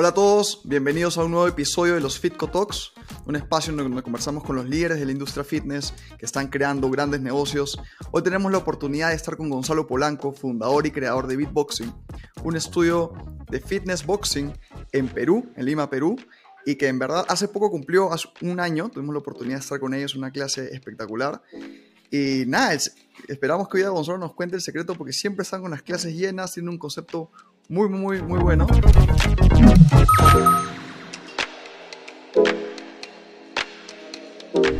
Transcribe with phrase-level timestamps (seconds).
[0.00, 2.92] Hola a todos, bienvenidos a un nuevo episodio de los Fitco Talks,
[3.26, 6.88] un espacio en donde conversamos con los líderes de la industria fitness que están creando
[6.88, 7.76] grandes negocios.
[8.12, 11.92] Hoy tenemos la oportunidad de estar con Gonzalo Polanco, fundador y creador de Beatboxing,
[12.44, 13.12] un estudio
[13.50, 14.52] de fitness boxing
[14.92, 16.14] en Perú, en Lima, Perú,
[16.64, 19.80] y que en verdad hace poco cumplió hace un año, tuvimos la oportunidad de estar
[19.80, 21.42] con ellos, una clase espectacular.
[22.08, 22.72] Y nada,
[23.26, 26.14] esperamos que hoy día Gonzalo nos cuente el secreto porque siempre están con las clases
[26.14, 27.32] llenas, tienen un concepto
[27.68, 28.68] muy, muy, muy bueno.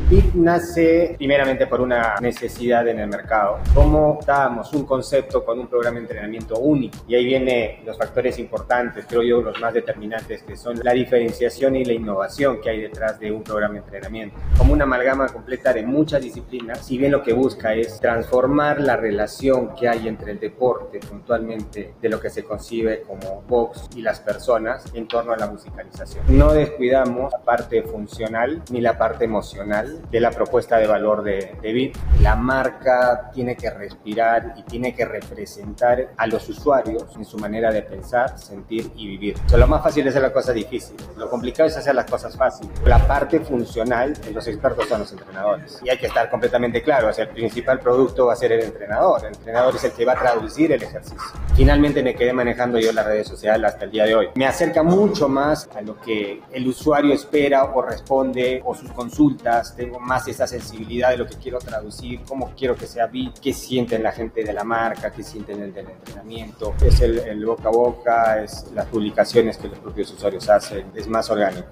[0.08, 3.58] BIT nace primeramente por una necesidad en el mercado.
[3.74, 6.98] ¿Cómo dábamos un concepto con un programa de entrenamiento único?
[7.06, 11.76] Y ahí vienen los factores importantes, creo yo, los más determinantes, que son la diferenciación
[11.76, 14.36] y la innovación que hay detrás de un programa de entrenamiento.
[14.56, 18.96] Como una amalgama completa de muchas disciplinas, si bien lo que busca es transformar la
[18.96, 24.02] relación que hay entre el deporte, puntualmente de lo que se concibe como box y
[24.02, 26.24] las personas, en torno a la musicalización.
[26.28, 31.56] No descuidamos la parte funcional ni la parte emocional de la propuesta de valor de,
[31.60, 31.98] de Bit.
[32.20, 37.72] La marca tiene que respirar y tiene que representar a los usuarios en su manera
[37.72, 39.36] de pensar, sentir y vivir.
[39.56, 42.72] lo más fácil es hacer las cosas difíciles, lo complicado es hacer las cosas fáciles.
[42.84, 45.80] La parte funcional, los expertos son los entrenadores.
[45.84, 48.62] Y hay que estar completamente claro, o sea, el principal producto va a ser el
[48.62, 49.20] entrenador.
[49.20, 51.37] El entrenador es el que va a traducir el ejercicio.
[51.58, 54.28] Finalmente me quedé manejando yo las redes sociales hasta el día de hoy.
[54.36, 59.74] Me acerca mucho más a lo que el usuario espera o responde o sus consultas
[59.74, 63.52] tengo más esa sensibilidad de lo que quiero traducir, cómo quiero que sea beat, qué
[63.52, 66.74] sienten la gente de la marca, qué sienten el del entrenamiento.
[66.80, 71.28] Es el, boca a boca, es las publicaciones que los propios usuarios hacen, es más
[71.28, 71.66] orgánico.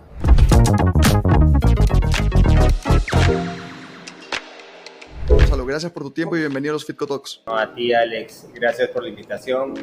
[5.67, 7.43] Gracias por tu tiempo y bienvenido a los Fitco Talks.
[7.47, 9.75] a ti, Alex, gracias por la invitación.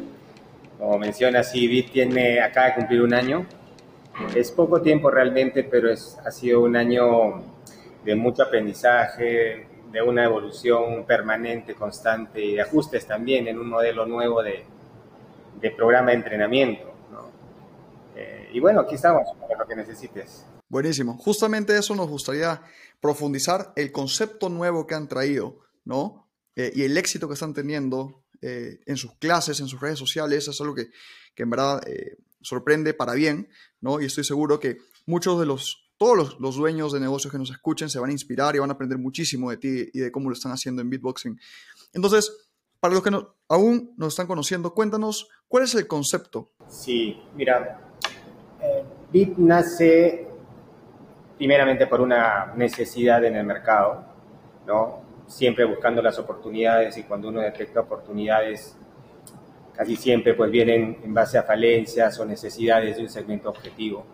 [0.78, 3.46] Como mencionas, sí, Bit tiene, acaba de cumplir un año.
[4.36, 7.44] Es poco tiempo realmente, pero es, ha sido un año
[8.04, 14.06] de mucho aprendizaje, de una evolución permanente, constante y de ajustes también en un modelo
[14.06, 14.64] nuevo de,
[15.60, 16.94] de programa de entrenamiento.
[18.16, 20.46] Eh, y bueno, aquí estamos para lo que necesites.
[20.70, 21.18] Buenísimo.
[21.18, 22.62] Justamente eso nos gustaría
[23.00, 26.32] profundizar el concepto nuevo que han traído, ¿no?
[26.56, 30.48] Eh, y el éxito que están teniendo eh, en sus clases, en sus redes sociales,
[30.48, 30.90] es algo que,
[31.36, 31.82] que en verdad
[32.42, 33.50] sorprende para bien,
[33.80, 34.02] ¿no?
[34.02, 37.90] Y estoy seguro que muchos de los todos los, dueños de negocios que nos escuchen
[37.90, 40.34] se van a inspirar y van a aprender muchísimo de ti y de cómo lo
[40.34, 41.40] están haciendo en beatboxing.
[41.94, 43.12] Entonces, para los que
[43.48, 46.52] aún nos están conociendo, cuéntanos cuál es el concepto.
[46.68, 47.80] Sí, mira,
[48.62, 48.84] eh,
[49.14, 50.28] Beat nace
[51.38, 54.06] primeramente por una necesidad en el mercado,
[54.68, 55.03] ¿no?
[55.28, 58.76] Siempre buscando las oportunidades y cuando uno detecta oportunidades,
[59.76, 64.06] casi siempre pues vienen en base a falencias o necesidades de un segmento objetivo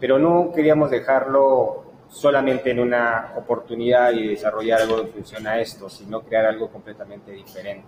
[0.00, 5.88] pero no queríamos dejarlo solamente en una oportunidad y desarrollar algo en función a esto,
[5.90, 7.86] sino crear algo completamente diferente.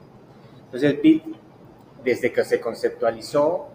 [0.67, 1.25] Entonces, BIT,
[2.05, 3.67] desde que se conceptualizó,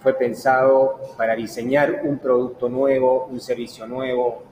[0.00, 4.42] fue pensado para diseñar un producto nuevo, un servicio nuevo,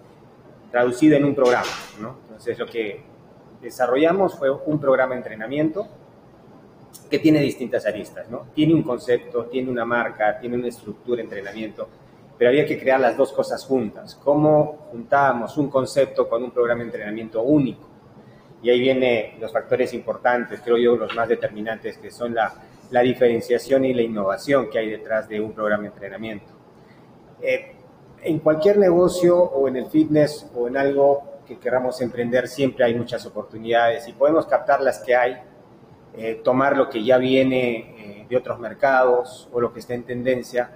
[0.71, 1.69] traducido en un programa.
[1.99, 3.03] Entonces, lo que
[3.63, 5.87] desarrollamos fue un programa de entrenamiento
[7.09, 8.29] que tiene distintas aristas.
[8.29, 8.47] ¿no?
[8.55, 11.89] Tiene un concepto, tiene una marca, tiene una estructura de entrenamiento,
[12.37, 14.15] pero había que crear las dos cosas juntas.
[14.23, 17.89] ¿Cómo juntábamos un concepto con un programa de entrenamiento único?
[18.63, 22.53] Y ahí vienen los factores importantes, creo yo, los más determinantes, que son la,
[22.91, 26.53] la diferenciación y la innovación que hay detrás de un programa de entrenamiento.
[27.41, 27.75] Eh,
[28.23, 32.95] en cualquier negocio o en el fitness o en algo que queramos emprender, siempre hay
[32.95, 35.37] muchas oportunidades y podemos captar las que hay,
[36.17, 40.05] eh, tomar lo que ya viene eh, de otros mercados o lo que está en
[40.05, 40.71] tendencia,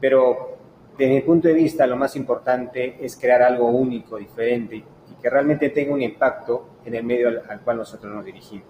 [0.00, 0.54] pero
[0.96, 4.84] desde mi punto de vista, lo más importante es crear algo único, diferente y
[5.20, 8.68] que realmente tenga un impacto en el medio al, cual nosotros nos dirigimos.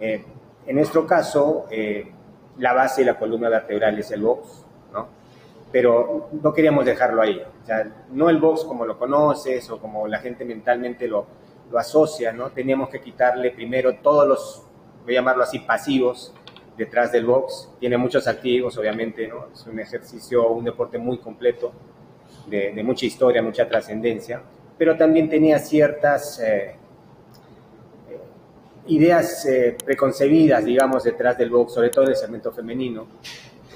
[0.00, 0.24] Eh,
[0.66, 2.10] en nuestro caso, eh,
[2.58, 4.64] la base y la columna vertebral es el box.
[5.70, 7.40] Pero no queríamos dejarlo ahí.
[7.40, 11.26] O no el box como lo conoces o como la gente mentalmente lo,
[11.70, 12.50] lo asocia, ¿no?
[12.50, 14.62] Teníamos que quitarle primero todos los,
[15.04, 16.34] voy a llamarlo así, pasivos
[16.76, 17.70] detrás del box.
[17.78, 19.48] Tiene muchos activos, obviamente, ¿no?
[19.52, 21.72] Es un ejercicio, un deporte muy completo,
[22.48, 24.42] de, mucha historia, mucha trascendencia,
[24.76, 26.76] pero también tenía ciertas eh,
[28.08, 28.18] eh,
[28.86, 33.06] ideas eh, preconcebidas, digamos, detrás del box, sobre todo en el segmento femenino,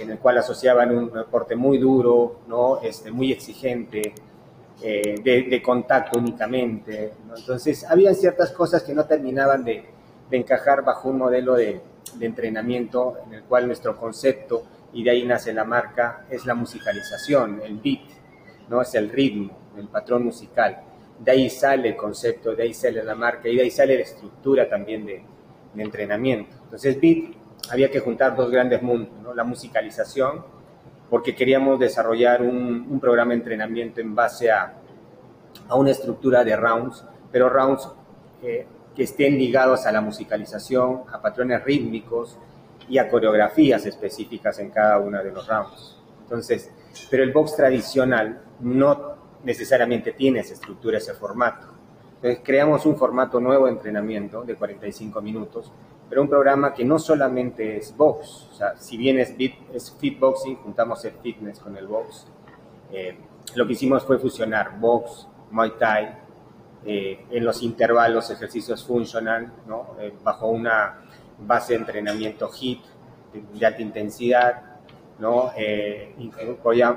[0.03, 2.81] en el cual asociaban un deporte muy duro, ¿no?
[2.83, 4.15] Este, muy exigente,
[4.81, 7.13] de, contacto únicamente.
[7.37, 9.85] Entonces, había ciertas cosas que no terminaban de
[10.33, 11.81] encajar bajo un modelo de,
[12.15, 16.55] de entrenamiento en el cual nuestro concepto y de ahí nace la marca, es la
[16.55, 18.11] musicalización, el beat,
[18.69, 18.83] ¿no?
[18.83, 20.83] es el ritmo, el patrón musical.
[21.19, 24.03] De ahí sale el concepto, de ahí sale la marca y de ahí sale la
[24.03, 25.25] estructura también de,
[25.75, 26.57] de entrenamiento.
[26.65, 27.35] Entonces, beat
[27.71, 30.45] había que juntar dos grandes mundos, la musicalización,
[31.09, 34.75] porque queríamos desarrollar un, un programa de entrenamiento en base a,
[35.69, 37.89] a, una estructura de rounds, pero rounds
[38.43, 42.39] eh, que estén ligados a la musicalización, a patrones rítmicos
[42.89, 45.99] y a coreografías específicas en cada uno de los rounds.
[46.23, 46.71] Entonces,
[47.11, 51.67] pero el box tradicional no necesariamente tiene esa estructura, ese formato.
[52.17, 55.73] Entonces, creamos un formato nuevo de entrenamiento de 45 minutos,
[56.13, 59.97] pero un programa que no solamente es box, o sea, si bien es, beat, es
[59.99, 62.27] fitboxing, juntamos el fitness con el box,
[62.93, 63.17] eh,
[63.55, 66.19] lo que hicimos fue fusionar box, muay thai,
[66.85, 69.55] eh, en los intervalos ejercicios funcional,
[70.01, 71.01] eh, bajo una
[71.39, 72.83] base de entrenamiento HIIT
[73.55, 74.65] de, alta intensidad,
[75.19, 75.51] ¿no?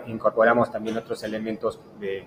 [0.08, 2.26] Incorporamos también otros elementos de,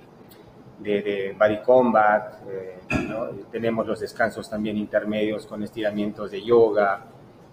[0.79, 2.79] de, de body combat, eh,
[3.09, 3.27] ¿no?
[3.51, 7.05] tenemos los descansos también intermedios con estiramientos de yoga,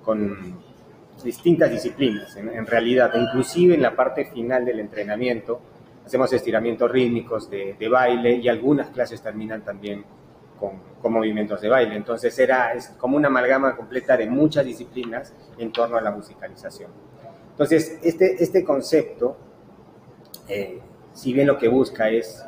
[0.03, 0.57] con
[1.23, 5.59] distintas disciplinas, en, en realidad, inclusive en la parte final del entrenamiento,
[6.05, 10.03] hacemos estiramientos rítmicos de, de, baile y algunas clases terminan también
[10.59, 11.95] con, con, movimientos de baile.
[11.95, 16.91] Entonces era es como una amalgama completa de muchas disciplinas en torno a la musicalización.
[17.51, 19.37] Entonces, este, este concepto,
[20.49, 20.79] eh,
[21.13, 22.45] si bien lo que busca es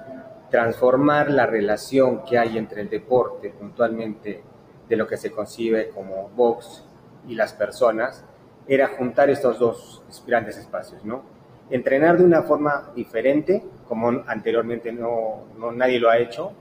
[0.49, 4.41] transformar la relación que hay entre el deporte, puntualmente
[4.87, 6.85] de lo que se concibe como box
[7.27, 8.23] y las personas,
[8.67, 11.23] era juntar estos dos grandes espacios, ¿no?
[11.69, 16.53] Entrenar de una forma diferente, como anteriormente no, nadie lo ha hecho,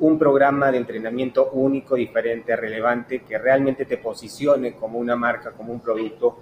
[0.00, 5.72] un programa de entrenamiento único, diferente, relevante, que realmente te posicione como una marca, como
[5.72, 6.36] un producto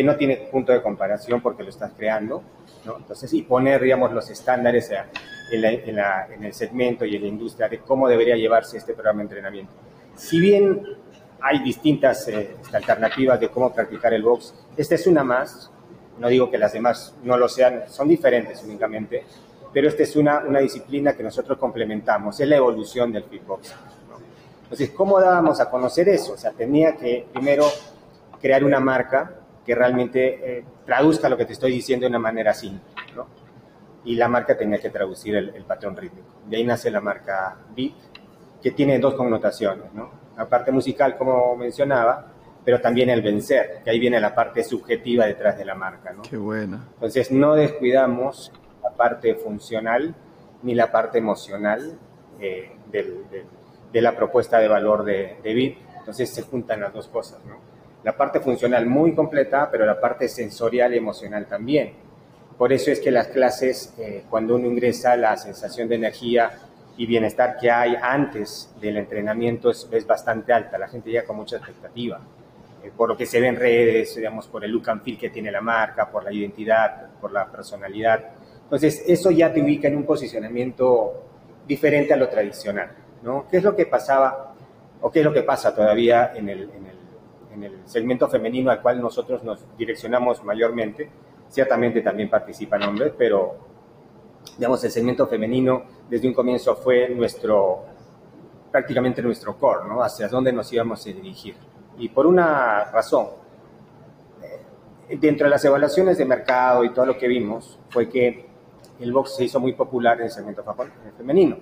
[0.00, 2.42] que no tiene punto de comparación porque lo estás creando,
[2.86, 2.96] ¿no?
[2.96, 4.90] Entonces, y poner, digamos, los estándares
[5.52, 8.78] en, la, en, la, en, el segmento y en la industria de cómo debería llevarse
[8.78, 9.72] este programa de entrenamiento.
[10.16, 10.80] Si bien
[11.42, 15.70] hay distintas eh, alternativas de cómo practicar el box, esta es una más,
[16.18, 19.24] no digo que las demás no lo sean, son diferentes únicamente,
[19.70, 23.76] pero esta es una, una disciplina que nosotros complementamos, es la evolución del fitboxing.
[24.08, 24.16] ¿no?
[24.62, 26.32] Entonces, ¿cómo dábamos a conocer eso?
[26.32, 27.66] O sea, tenía que primero
[28.40, 29.39] crear una marca
[29.70, 33.28] que realmente eh, traduzca lo que te estoy diciendo de una manera simple, ¿no?
[34.04, 36.26] Y la marca tenía que traducir el, el, patrón rítmico.
[36.48, 37.92] De ahí nace la marca Beat,
[38.60, 40.10] que tiene dos connotaciones, ¿no?
[40.36, 42.32] La parte musical, como mencionaba,
[42.64, 46.22] pero también el vencer, que ahí viene la parte subjetiva detrás de la marca, ¿no?
[46.22, 46.88] Qué buena.
[46.94, 48.50] Entonces, no descuidamos
[48.82, 50.16] la parte funcional
[50.64, 51.96] ni la parte emocional
[52.40, 53.44] eh, del, de,
[53.92, 55.74] de, la propuesta de valor de, de Beat.
[56.00, 57.69] Entonces, se juntan las dos cosas, ¿no?
[58.02, 61.92] La parte funcional muy completa, pero la parte sensorial y emocional también.
[62.56, 66.50] Por eso es que las clases, eh, cuando uno ingresa, la sensación de energía
[66.96, 70.76] y bienestar que hay antes del entrenamiento es, es bastante alta.
[70.78, 72.20] La gente llega con mucha expectativa.
[72.82, 75.30] Eh, por lo que se ve en redes, digamos, por el look and feel que
[75.30, 78.32] tiene la marca, por la identidad, por la personalidad.
[78.62, 81.24] Entonces, eso ya te ubica en un posicionamiento
[81.66, 82.90] diferente a lo tradicional,
[83.22, 83.46] ¿no?
[83.50, 84.54] ¿Qué es lo que pasaba
[85.00, 86.86] o qué es lo que pasa todavía en el, en
[87.52, 91.10] en el segmento femenino al cual nosotros nos direccionamos mayormente.
[91.48, 93.56] Ciertamente también participan hombres, pero
[94.56, 97.84] digamos el segmento femenino desde un comienzo fue nuestro
[98.70, 100.02] prácticamente nuestro core, ¿no?
[100.02, 101.56] Hacia dónde nos íbamos a dirigir.
[101.98, 103.26] Y por una razón,
[104.42, 108.46] eh, dentro de las evaluaciones de mercado y todo lo que vimos, fue que
[109.00, 110.64] el box se hizo muy popular en el segmento
[111.16, 111.56] femenino,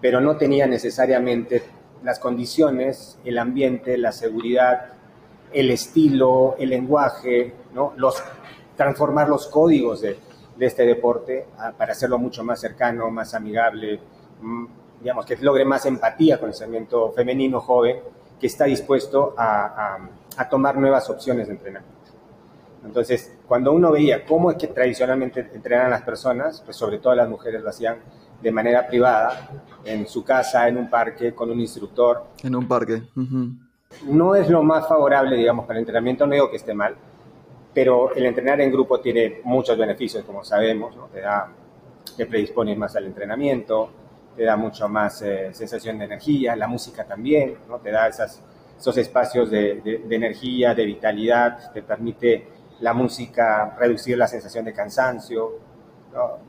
[0.00, 1.62] pero no tenía necesariamente
[2.02, 4.95] las condiciones, el ambiente, la seguridad,
[5.52, 7.92] el estilo, el lenguaje, ¿no?
[7.96, 8.22] los,
[8.76, 10.18] transformar los códigos de,
[10.58, 14.00] este deporte a, para hacerlo mucho más cercano, más amigable,
[14.40, 14.66] mmm,
[15.00, 17.98] digamos, que logre más empatía con el segmento femenino joven
[18.40, 19.98] que está dispuesto a,
[20.50, 21.96] tomar nuevas opciones de entrenamiento.
[22.84, 27.28] Entonces, cuando uno veía cómo es que tradicionalmente entrenan las personas, pues sobre todo las
[27.28, 27.96] mujeres lo hacían
[28.42, 29.48] de manera privada,
[29.84, 32.26] en su casa, en un parque, con un instructor.
[32.42, 33.02] En un parque.
[34.04, 36.96] No es lo más favorable, digamos, para el entrenamiento, no digo que esté mal,
[37.72, 41.06] pero el entrenar en grupo tiene muchos beneficios, como sabemos, ¿no?
[41.06, 41.52] te da,
[42.16, 43.90] te predispone más al entrenamiento,
[44.36, 47.78] te da mucho más eh, sensación de energía, la música también, ¿no?
[47.78, 52.48] te da esos espacios de, energía, de vitalidad, te permite
[52.80, 55.66] la música reducir la sensación de cansancio,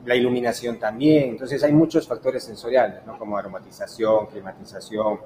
[0.06, 3.18] la iluminación también, entonces hay muchos factores sensoriales, ¿no?
[3.18, 5.20] como aromatización, climatización,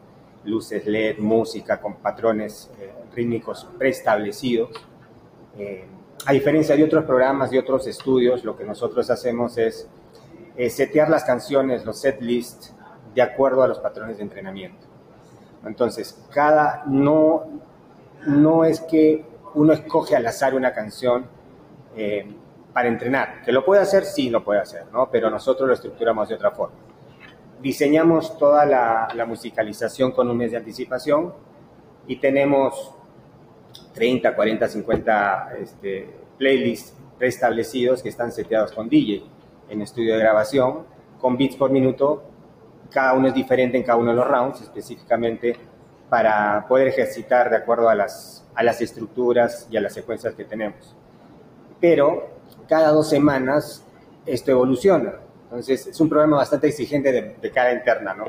[0.44, 4.70] luces LED, música con patrones eh, rítmicos preestablecidos.
[5.58, 5.86] Eh,
[6.24, 9.88] a diferencia de otros programas y otros estudios, lo que nosotros hacemos es
[10.56, 12.74] eh, setear las canciones, los set lists,
[13.14, 14.86] de acuerdo a los patrones de entrenamiento.
[15.64, 17.44] Entonces, cada, no,
[18.26, 21.26] no es que uno escoge al azar una canción
[22.72, 23.42] para entrenar.
[23.44, 25.10] Que lo puede hacer, sí lo puede hacer, ¿no?
[25.10, 26.74] Pero nosotros lo estructuramos de otra forma.
[27.62, 31.32] Diseñamos toda la, musicalización con un mes de anticipación
[32.08, 32.92] y tenemos
[33.94, 39.22] 30, 40, 50 este, playlists preestablecidos que están seteados con DJ
[39.68, 40.84] en estudio de grabación,
[41.20, 42.24] con beats por minuto.
[42.90, 45.56] Cada uno es diferente en cada uno de los rounds, específicamente
[46.10, 50.44] para poder ejercitar de acuerdo a las, a las estructuras y a las secuencias que
[50.44, 50.96] tenemos.
[51.80, 52.28] Pero
[52.68, 53.86] cada dos semanas
[54.26, 55.14] esto evoluciona.
[55.52, 58.24] Entonces es un programa bastante exigente de, de cara interna, ¿no?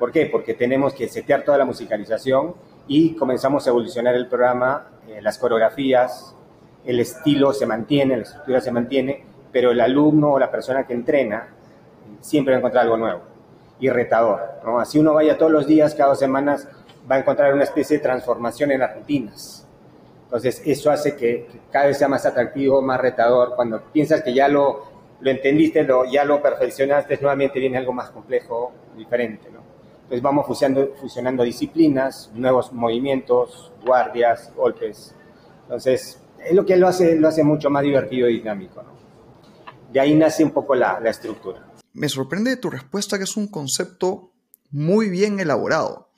[0.00, 0.26] ¿Por qué?
[0.26, 2.54] Porque tenemos que setear toda la musicalización
[2.88, 6.34] y comenzamos a evolucionar el programa, eh, las coreografías,
[6.84, 10.92] el estilo se mantiene, la estructura se mantiene, pero el alumno o la persona que
[10.92, 11.50] entrena
[12.20, 13.20] siempre va a encontrar algo nuevo
[13.78, 14.40] y retador.
[14.64, 14.80] ¿no?
[14.80, 16.68] Así uno vaya todos los días, cada dos semanas,
[17.08, 19.68] va a encontrar una especie de transformación en las rutinas.
[20.24, 23.54] Entonces, eso hace que, cada vez sea más atractivo, más retador.
[23.54, 28.10] Cuando piensas que ya lo, lo entendiste, lo, ya lo perfeccionaste, nuevamente viene algo más
[28.10, 29.50] complejo, diferente.
[29.50, 29.60] ¿no?
[29.96, 35.14] Entonces, vamos fusionando, disciplinas, nuevos movimientos, guardias, golpes.
[35.62, 38.82] Entonces, es lo que lo hace, lo hace mucho más divertido y dinámico.
[38.82, 38.90] ¿no?
[39.92, 41.66] De ahí nace un poco la, la estructura.
[41.92, 44.32] Me sorprende tu respuesta que es un concepto
[44.70, 46.10] muy bien elaborado,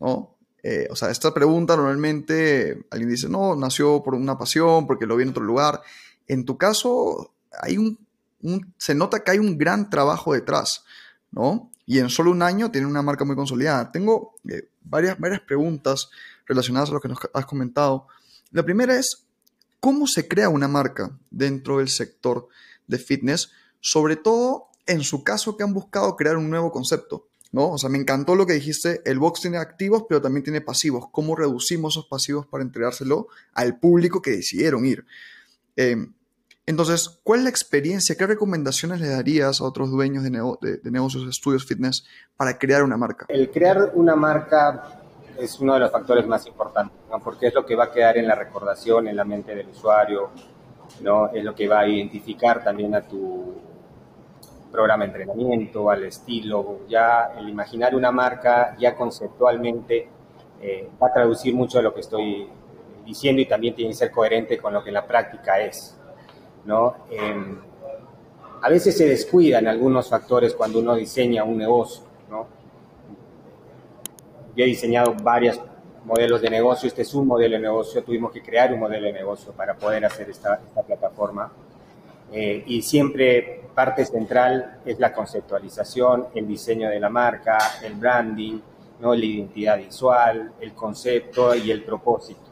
[0.00, 0.38] ¿no?
[0.62, 5.16] Eh, o sea, esta pregunta normalmente alguien dice, no, nació por una pasión, porque lo
[5.16, 5.82] vi en otro lugar.
[6.26, 8.07] En tu caso, hay un,
[8.76, 10.84] se nota que hay un gran trabajo detrás,
[11.30, 11.70] ¿no?
[11.86, 13.90] Y en solo un año tiene una marca muy consolidada.
[13.90, 16.10] Tengo eh, varias, varias preguntas
[16.46, 18.06] relacionadas a lo que nos has comentado.
[18.50, 19.26] La primera es,
[19.80, 22.48] ¿cómo se crea una marca dentro del sector
[22.86, 23.50] de fitness?
[23.80, 27.28] Sobre todo en su caso que han buscado crear un nuevo concepto.
[27.52, 27.70] ¿no?
[27.70, 31.06] O sea, me encantó lo que dijiste, el box tiene activos, pero también tiene pasivos.
[31.10, 35.06] ¿Cómo reducimos esos pasivos para entregárselo al público que decidieron ir?
[35.76, 36.12] Em,
[36.68, 38.14] entonces, ¿cuál es la experiencia?
[38.14, 42.06] ¿Qué recomendaciones le darías a otros dueños de, negocios, estudios fitness
[42.36, 43.26] para crear una marca?
[43.28, 45.00] El crear una marca
[45.38, 48.28] es uno de los factores más importantes, porque es lo que va a quedar en
[48.28, 50.30] la recordación, en la mente del usuario,
[51.00, 51.28] ¿no?
[51.32, 53.54] es lo que va a identificar también a tu,
[54.70, 60.08] programa de entrenamiento, al estilo, ya el imaginar una marca ya conceptualmente
[60.60, 62.48] eh, va a traducir mucho de lo que estoy
[63.04, 65.97] diciendo y también tiene que ser coherente con lo que en la práctica es.
[66.68, 66.96] ¿No?
[67.10, 67.56] Em,
[68.60, 72.04] a veces se descuidan algunos factores cuando uno diseña un negocio.
[72.28, 72.46] ¿no?
[74.54, 75.58] Yo he diseñado varios
[76.04, 79.14] modelos de negocio, este es un modelo de negocio, tuvimos que crear un modelo de
[79.14, 81.50] negocio para poder hacer esta, esta plataforma.
[82.30, 88.60] Eh, y siempre parte central es la conceptualización, el diseño de la marca, el branding,
[89.00, 89.14] ¿no?
[89.14, 92.42] la identidad visual, el concepto y el propósito.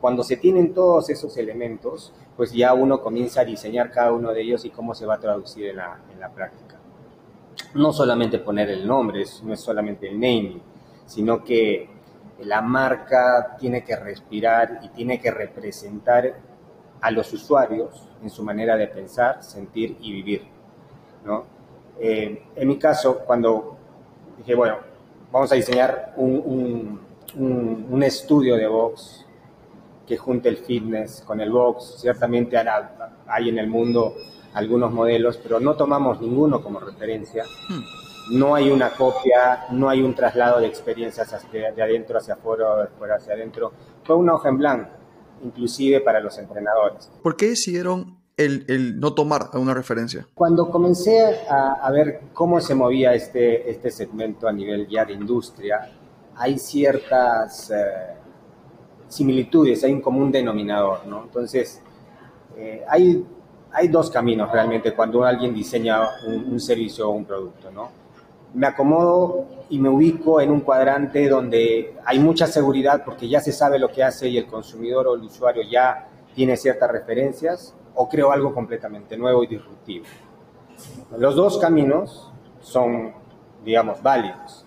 [0.00, 4.42] Cuando se tienen todos esos elementos, pues ya uno comienza a diseñar cada uno de
[4.42, 6.76] ellos y cómo se va a traducir en la, en la práctica.
[7.74, 10.62] No solamente poner el nombre, no es solamente el naming,
[11.04, 11.90] sino que
[12.42, 16.32] la marca tiene que respirar y tiene que representar
[17.00, 20.42] a los usuarios en su manera de pensar, sentir y vivir.
[21.24, 21.44] ¿no?
[21.98, 23.76] Eh, en mi caso, cuando
[24.36, 24.76] dije, bueno,
[25.32, 27.00] vamos a diseñar un,
[27.34, 29.26] un, estudio de box
[30.08, 32.56] que junte el fitness con el box, ciertamente
[33.26, 34.14] hay en el mundo
[34.54, 37.44] algunos modelos, pero no tomamos ninguno como referencia.
[37.68, 38.36] Hmm.
[38.38, 42.76] No hay una copia, no hay un traslado de experiencias de adentro hacia afuera o
[42.78, 43.72] de afuera hacia adentro.
[44.04, 44.98] Fue una hoja en blanco
[45.42, 47.10] inclusive para los entrenadores.
[47.22, 50.26] ¿Por qué decidieron el, no tomar alguna referencia?
[50.34, 55.90] Cuando comencé a, ver cómo se movía este, este segmento a nivel ya de industria,
[56.36, 57.74] hay ciertas eh,
[59.08, 61.24] similitudes, hay un común denominador, ¿no?
[61.24, 61.82] Entonces,
[62.56, 63.24] eh, hay,
[63.72, 67.98] hay dos caminos realmente cuando alguien diseña un, un servicio o un producto, ¿no?
[68.54, 73.52] me acomodo y me ubico en un cuadrante donde hay mucha seguridad porque ya se
[73.52, 78.08] sabe lo que hace y el consumidor o el usuario ya tiene ciertas referencias o
[78.08, 80.06] creo algo completamente nuevo y disruptivo.
[81.18, 83.12] Los dos caminos son,
[83.64, 84.64] digamos, válidos.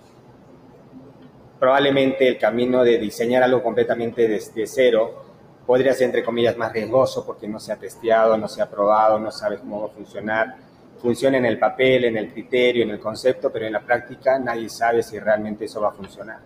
[1.61, 5.23] Probablemente el camino de diseñar algo completamente desde cero
[5.65, 9.17] podría ser, entre comillas, más riesgoso porque no se ha testeado, no se ha probado,
[9.17, 10.57] no sabes cómo va a funcionar
[11.01, 14.69] funciona en el papel, en el criterio, en el concepto, pero en la práctica nadie
[14.69, 16.39] sabe si realmente eso va a funcionar.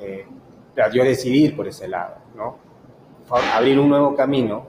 [0.00, 0.26] Eh,
[0.74, 2.58] pero yo decidí ir por ese lado, ¿no?
[3.54, 4.66] Abrir un nuevo camino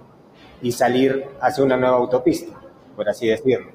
[0.62, 2.54] y salir hacia una nueva autopista,
[2.96, 3.72] por así decirlo.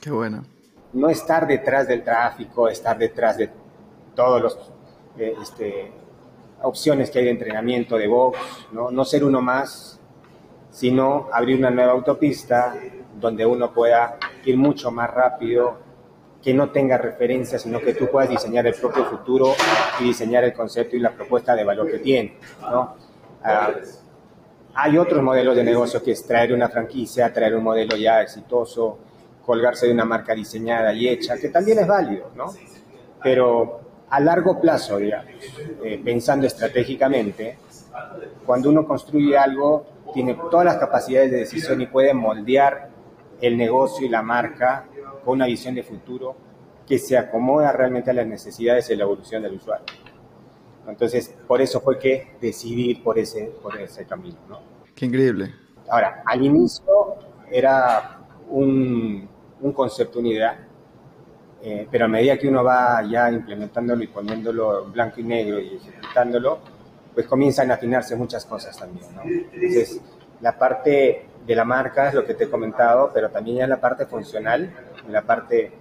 [0.00, 0.44] Qué bueno.
[0.92, 3.50] No estar detrás del tráfico, estar detrás de
[4.14, 4.56] todos los
[5.18, 5.92] eh, este,
[6.62, 8.38] opciones que hay de entrenamiento de box,
[8.72, 8.90] ¿no?
[8.90, 10.00] no ser uno más,
[10.70, 12.74] sino abrir una nueva autopista
[13.18, 15.90] donde uno pueda ir mucho más rápido,
[16.42, 19.52] que no tenga referencia, sino que tú puedas diseñar el propio futuro
[20.00, 22.38] y diseñar el concepto y la propuesta de valor que tiene.
[22.62, 22.96] ¿no?
[23.42, 23.72] Ah,
[24.74, 28.98] hay otros modelos de negocio que es traer una franquicia, traer un modelo ya exitoso,
[29.44, 32.54] colgarse de una marca diseñada y hecha, que también es válido, ¿no?
[33.22, 35.30] Pero a largo plazo, digamos,
[35.84, 37.58] eh, pensando estratégicamente,
[38.44, 42.90] cuando uno construye algo, tiene todas las capacidades de decisión y puede moldear
[43.40, 44.86] el negocio y la marca
[45.24, 46.36] con una visión de futuro
[46.86, 49.86] que se acomoda realmente a las necesidades y la evolución del usuario.
[50.88, 54.38] Entonces, por eso fue que decidí por ese, por ese camino.
[54.48, 54.58] ¿no?
[54.94, 55.54] Qué increíble.
[55.88, 56.84] Ahora, al inicio
[57.50, 59.28] era un,
[59.60, 60.68] un concepto, una idea,
[61.62, 65.60] eh, pero a medida que uno va ya implementándolo y poniéndolo en blanco y negro
[65.60, 66.58] y ejecutándolo,
[67.12, 69.06] pues comienzan a afinarse muchas cosas también.
[69.14, 69.22] ¿no?
[69.22, 70.00] Entonces,
[70.40, 73.80] la parte de la marca es lo que te he comentado, pero también ya la
[73.80, 74.70] parte funcional,
[75.08, 75.72] la parte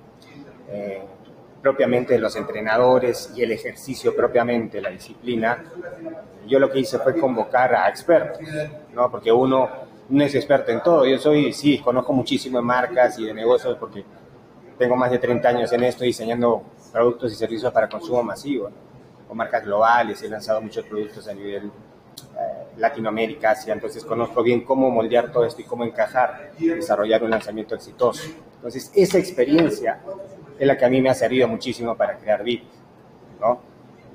[0.69, 1.01] eh,
[1.61, 5.63] propiamente de los entrenadores y el ejercicio propiamente, la disciplina,
[6.47, 8.39] yo lo que hice fue convocar a expertos,
[8.93, 9.09] ¿no?
[9.11, 9.69] Porque uno
[10.09, 11.05] no es experto en todo.
[11.05, 14.03] Yo soy, sí, conozco muchísimo de marcas y de negocios porque
[14.79, 18.71] tengo más de 30 años en esto diseñando productos y servicios para consumo masivo,
[19.27, 24.61] o marcas globales, he lanzado muchos productos a nivel eh, Latinoamérica, Asia, entonces conozco bien
[24.61, 28.29] cómo moldear todo esto y cómo encajar, desarrollar un lanzamiento exitoso.
[28.55, 29.99] Entonces, esa experiencia
[30.57, 32.63] es la que a mí me ha servido muchísimo para crear Bit,
[33.41, 33.59] ¿no?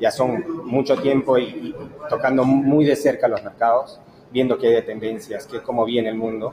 [0.01, 1.75] Ya son mucho tiempo y,
[2.09, 4.01] tocando muy de cerca los mercados,
[4.33, 6.53] viendo qué hay de tendencias, qué cómo viene el mundo,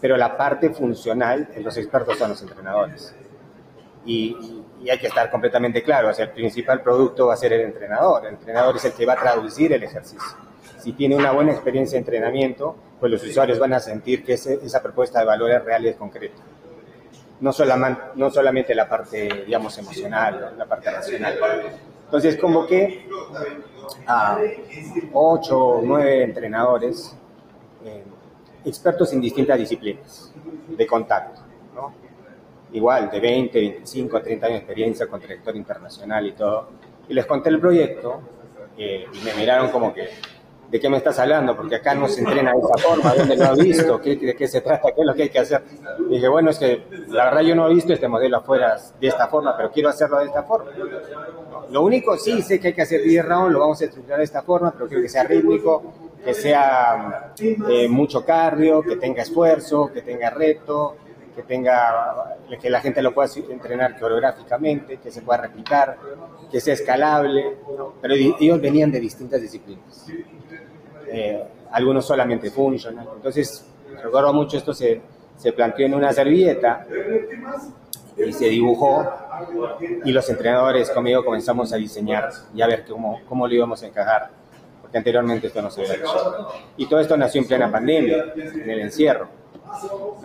[0.00, 3.14] pero la parte funcional, los expertos son los entrenadores.
[4.04, 4.58] Y,
[4.90, 8.26] hay que estar completamente claro, o sea, el principal producto va a ser el entrenador,
[8.26, 10.36] el entrenador es el que va a traducir el ejercicio.
[10.80, 14.82] Si tiene una buena experiencia de entrenamiento, pues los usuarios van a sentir que esa
[14.82, 16.42] propuesta de valor es real y es concreta
[17.42, 21.38] no solamente, no solamente la parte, digamos, emocional, la parte racional.
[22.04, 23.04] Entonces convoqué
[24.06, 24.38] a
[25.12, 27.16] ocho o nueve entrenadores,
[27.84, 28.04] eh,
[28.64, 30.32] expertos en distintas disciplinas
[30.68, 31.41] de contacto.
[32.72, 36.68] Igual de 20, 25, 30 años de experiencia con trayectoria internacional y todo.
[37.08, 38.20] Y les conté el proyecto
[38.76, 40.08] eh, y me miraron como que
[40.72, 41.54] ¿de qué me estás hablando?
[41.54, 43.98] Porque acá no se entrena de esa forma, ¿dónde lo has visto?
[43.98, 44.90] ¿De qué se trata?
[44.90, 45.62] ¿Qué es lo que hay que hacer?
[46.08, 49.06] Y dije, bueno, es que la verdad yo no he visto este modelo afuera de
[49.06, 50.70] esta forma, pero quiero hacerlo de esta forma.
[51.70, 54.24] Lo único, sí, sé que hay que hacer 10 rounds, lo vamos a estructurar de
[54.24, 55.82] esta forma, pero quiero que sea rítmico,
[56.24, 60.96] que sea eh, mucho cardio, que tenga esfuerzo, que tenga reto,
[61.34, 65.96] que tenga que la gente lo pueda entrenar coreográficamente, que se pueda replicar,
[66.50, 67.56] que sea escalable,
[68.00, 70.06] pero ellos venían de distintas disciplinas.
[71.08, 73.06] Eh, algunos solamente funcionan.
[73.16, 73.66] Entonces,
[74.02, 75.00] recuerdo mucho esto se,
[75.36, 76.86] se planteó en una servilleta
[78.16, 79.10] y se dibujó
[80.04, 83.86] y los entrenadores conmigo comenzamos a diseñar y a ver cómo, cómo lo íbamos a
[83.86, 84.30] encajar,
[84.82, 86.48] porque anteriormente esto no se había hecho.
[86.76, 89.41] Y todo esto nació en plena pandemia, en el encierro.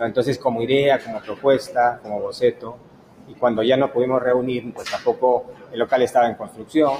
[0.00, 2.76] Entonces, como idea, como propuesta, como boceto,
[3.28, 6.94] y cuando ya no pudimos reunir, pues tampoco el local estaba en construcción,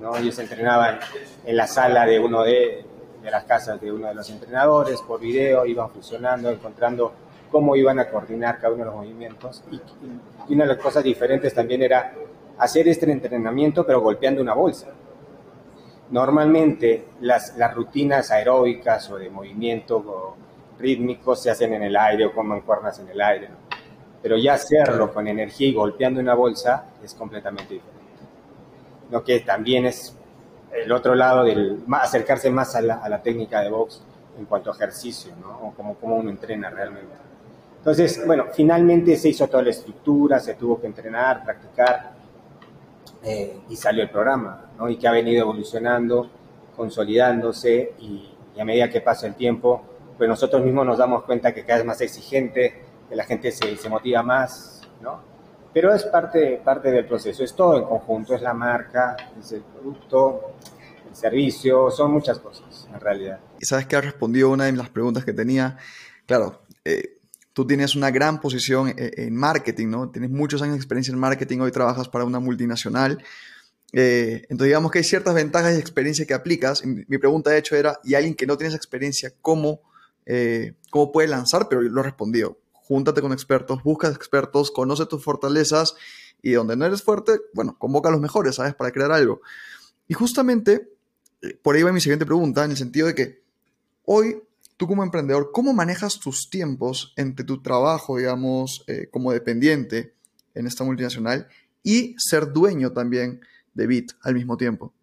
[0.00, 0.16] ¿no?
[0.16, 0.98] ellos entrenaban
[1.44, 2.84] en la sala de uno de,
[3.22, 7.12] las casas de uno de los entrenadores por video, iban fusionando, encontrando
[7.50, 9.62] cómo iban a coordinar cada uno de los movimientos.
[9.70, 12.12] Y, una de las cosas diferentes también era
[12.58, 14.88] hacer este entrenamiento pero golpeando una bolsa.
[16.10, 20.36] Normalmente las rutinas aeróbicas o de movimiento
[20.80, 23.48] rítmico se hacen en el aire o con mancuernas en el aire,
[24.22, 28.00] pero ya hacerlo con energía y golpeando una bolsa es completamente diferente.
[29.10, 30.16] Lo que también es
[30.72, 34.02] el otro lado del acercarse más a la, técnica de box
[34.38, 35.68] en cuanto a ejercicio, ¿no?
[35.68, 37.30] O como, como uno entrena realmente.
[37.78, 42.12] Entonces, bueno, finalmente se hizo toda la estructura, se tuvo que entrenar, practicar
[43.22, 44.88] eh, y salió el programa, ¿no?
[44.88, 46.28] Y que ha venido evolucionando,
[46.76, 48.28] consolidándose y,
[48.60, 49.82] a medida que pasa el tiempo,
[50.20, 53.74] pues nosotros mismos nos damos cuenta que cada vez más exigente, que la gente se,
[53.78, 55.18] se motiva más, ¿no?
[55.72, 59.62] Pero es parte, parte del proceso, es todo en conjunto, es la marca, es el
[59.62, 60.56] producto,
[61.08, 63.40] el servicio, son muchas cosas en realidad.
[63.60, 65.78] Y sabes que has respondido una de las preguntas que tenía.
[66.26, 67.16] Claro, eh,
[67.54, 70.10] tú tienes una gran posición eh, en marketing, ¿no?
[70.10, 73.24] Tienes muchos años de experiencia en marketing, hoy trabajas para una multinacional.
[73.94, 76.84] Eh, entonces digamos que hay ciertas ventajas y experiencia que aplicas.
[76.84, 79.80] mi pregunta de hecho era, ¿y alguien que no tiene esa experiencia, cómo
[80.26, 82.58] eh, cómo puede lanzar, pero lo he respondido.
[82.72, 85.94] Júntate con expertos, busca expertos, conoce tus fortalezas
[86.42, 88.74] y donde no eres fuerte, bueno, convoca a los mejores, ¿sabes?
[88.74, 89.40] Para crear algo.
[90.08, 90.88] Y justamente,
[91.42, 93.42] eh, por ahí va mi siguiente pregunta, en el sentido de que
[94.04, 94.42] hoy
[94.76, 100.14] tú como emprendedor, ¿cómo manejas tus tiempos entre tu trabajo, digamos, eh, como dependiente
[100.54, 101.48] en esta multinacional
[101.82, 103.40] y ser dueño también
[103.74, 104.94] de Bit al mismo tiempo?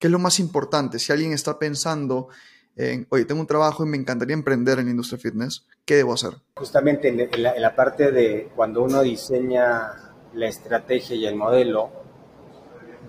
[0.00, 0.98] ¿Qué es lo más importante?
[0.98, 2.28] Si alguien está pensando
[2.76, 6.14] en, oye, tengo un trabajo y me encantaría emprender en la industria fitness, ¿qué debo
[6.14, 6.34] hacer?
[6.56, 11.90] Justamente en la, en la parte de cuando uno diseña la estrategia y el modelo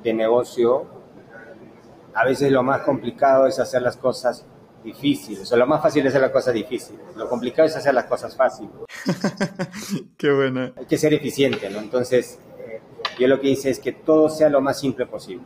[0.04, 0.86] de negocio,
[2.14, 4.46] a veces lo más complicado es hacer las cosas
[4.84, 8.06] difíciles, o lo más fácil es hacer las cosas difíciles, lo complicado es hacer las
[8.06, 8.74] cosas fáciles.
[10.18, 10.74] Qué buena.
[10.76, 11.80] Hay que ser eficiente, ¿no?
[11.80, 12.82] Entonces, eh,
[13.18, 15.46] yo lo que hice es que todo sea lo más simple posible,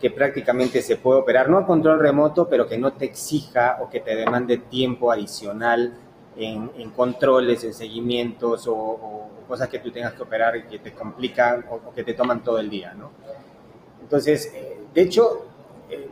[0.00, 3.88] que prácticamente se puede operar, no a control remoto, pero que no te exija o
[3.88, 5.94] que te demande tiempo adicional
[6.36, 11.64] en, controles, en seguimientos o, cosas que tú tengas que operar y que te complican
[11.70, 13.10] o, que te toman todo el día, ¿no?
[14.02, 15.46] Entonces, eh, de hecho,
[15.90, 16.08] eh,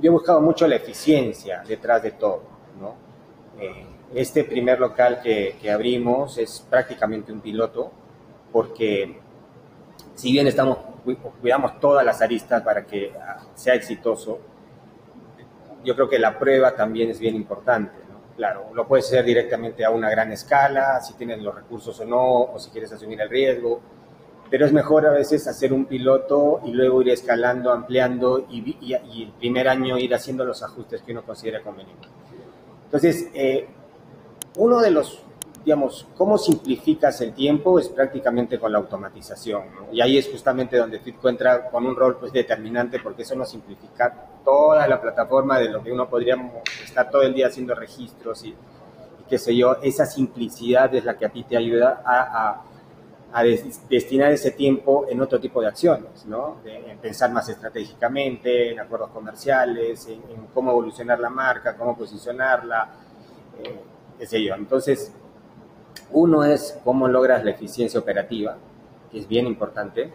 [0.00, 2.42] yo he buscado mucho la eficiencia detrás de todo.
[3.58, 7.90] Eh, este primer local que, abrimos es prácticamente un piloto
[8.52, 9.20] porque
[10.20, 10.76] si bien estamos
[11.40, 14.38] cuidamos todas las aristas para que ah, sea exitoso,
[15.82, 17.92] yo creo que la prueba también es bien importante.
[18.06, 18.36] ¿no?
[18.36, 22.42] Claro, lo puedes hacer directamente a una gran escala, si tienes los recursos o no,
[22.42, 23.80] o si quieres asumir el riesgo,
[24.50, 29.22] pero es mejor a veces hacer un piloto y luego ir escalando, ampliando y, y,
[29.22, 32.10] el primer año ir haciendo los ajustes que uno considera convenientes.
[32.84, 33.68] Entonces, eh,
[34.58, 35.22] uno de los,
[35.64, 39.64] digamos, cómo simplificas el tiempo es prácticamente con la automatización.
[39.92, 43.50] Y ahí es justamente donde Fitco entra con un rol pues, determinante porque eso nos
[43.50, 46.36] simplifica toda la plataforma de lo que uno podría
[46.82, 48.54] estar todo el día haciendo registros y,
[49.28, 49.76] qué sé yo.
[49.82, 52.64] Esa simplicidad es la que a ti te ayuda a,
[53.88, 56.56] destinar ese tiempo en otro tipo de acciones, ¿no?
[56.64, 60.20] en pensar más estratégicamente, en acuerdos comerciales, en,
[60.52, 62.88] cómo evolucionar la marca, cómo posicionarla,
[63.62, 63.80] eh,
[64.18, 64.56] qué sé yo.
[64.56, 65.12] Entonces,
[66.12, 68.56] uno es cómo logras la eficiencia operativa,
[69.10, 70.12] que es bien importante.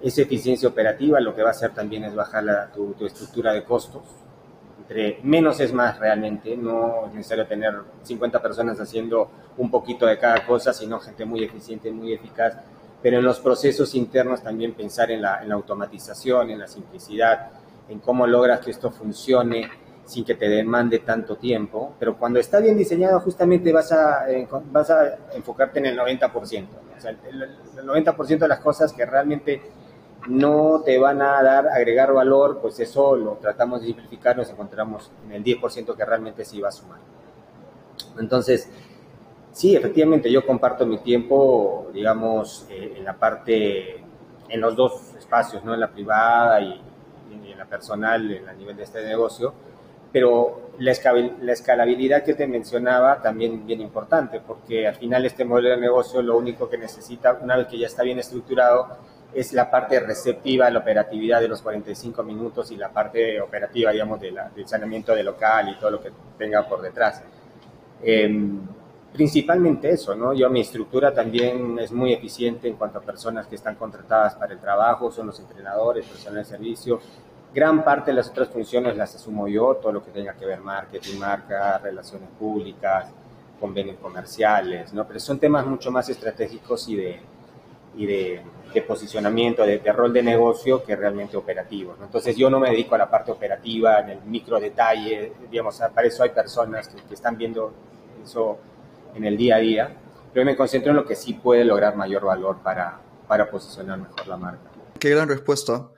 [0.00, 3.64] Esa eficiencia operativa lo que va a hacer también es bajar tu, tu estructura de
[3.64, 4.02] costos,
[5.22, 10.46] menos es más realmente, no es necesario tener 50 personas haciendo un poquito de cada
[10.46, 12.54] cosa, sino gente muy eficiente, muy eficaz,
[13.02, 17.50] pero en los procesos internos también pensar en la, automatización, en la simplicidad,
[17.88, 19.68] en cómo logras que esto funcione
[20.08, 24.48] sin que te demande tanto tiempo, pero cuando está bien diseñado justamente vas a, eh,
[24.72, 29.04] vas a enfocarte en el 90%, o sea, el, el 90% de las cosas que
[29.04, 29.60] realmente
[30.28, 35.10] no te van a dar, agregar valor, pues eso lo tratamos de simplificar, nos encontramos
[35.26, 36.98] en el 10% que realmente sí va a sumar.
[38.18, 38.70] Entonces,
[39.52, 44.02] sí, efectivamente, yo comparto mi tiempo, digamos, eh, en la parte,
[44.48, 45.74] en los dos espacios, ¿no?
[45.74, 46.82] En la privada y,
[47.30, 49.52] en la personal, en a nivel de este negocio,
[50.12, 50.92] pero la,
[51.40, 56.22] la escalabilidad que te mencionaba también bien importante, porque al final este modelo de negocio
[56.22, 58.98] lo único que necesita, una vez que ya está bien estructurado,
[59.34, 64.20] es la parte receptiva, la operatividad de los 45 minutos y la parte operativa, digamos,
[64.20, 67.22] de del saneamiento del local y todo lo que tenga por detrás.
[68.02, 68.60] Em,
[69.12, 70.32] principalmente eso, ¿no?
[70.32, 74.52] Yo, mi estructura también es muy eficiente en cuanto a personas que están contratadas para
[74.54, 77.00] el trabajo, son los entrenadores, personal de servicio.
[77.54, 80.60] Gran parte de las otras funciones las asumo yo, todo lo que tenga que ver
[80.60, 83.06] marketing, marca, relaciones públicas,
[83.58, 85.06] convenios comerciales, ¿no?
[85.06, 87.20] Pero son temas mucho más estratégicos y de,
[87.96, 91.96] y de de posicionamiento, de, rol de negocio que realmente operativo.
[92.02, 96.06] Entonces yo no me dedico a la parte operativa, en el micro detalle, digamos, para
[96.06, 97.72] eso hay personas que, están viendo
[98.22, 98.58] eso
[99.14, 99.96] en el día a día,
[100.32, 104.26] pero me concentro en lo que sí puede lograr mayor valor para, para posicionar mejor
[104.26, 104.70] la marca.
[104.98, 105.88] Qué gran respuesta.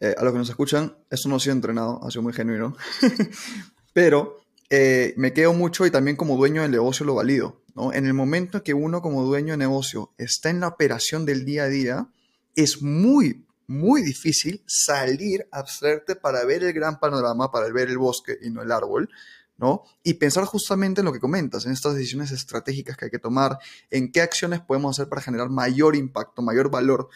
[0.00, 2.76] Eh, a los que nos escuchan, esto no ha sido entrenado, ha sido muy genuino,
[3.92, 7.62] pero eh, me quedo mucho y también como dueño del negocio lo valido.
[7.92, 11.64] En el momento que uno como dueño de negocio está en la operación del día
[11.64, 12.08] a día,
[12.56, 18.36] es muy, muy difícil salir, abstraerte para ver el gran panorama, para ver el bosque
[18.42, 19.08] y no el árbol,
[19.58, 19.84] ¿no?
[20.02, 23.58] Y pensar justamente en lo que comentas, en estas decisiones estratégicas que hay que tomar,
[23.90, 27.08] en qué acciones podemos hacer para generar mayor impacto, mayor valor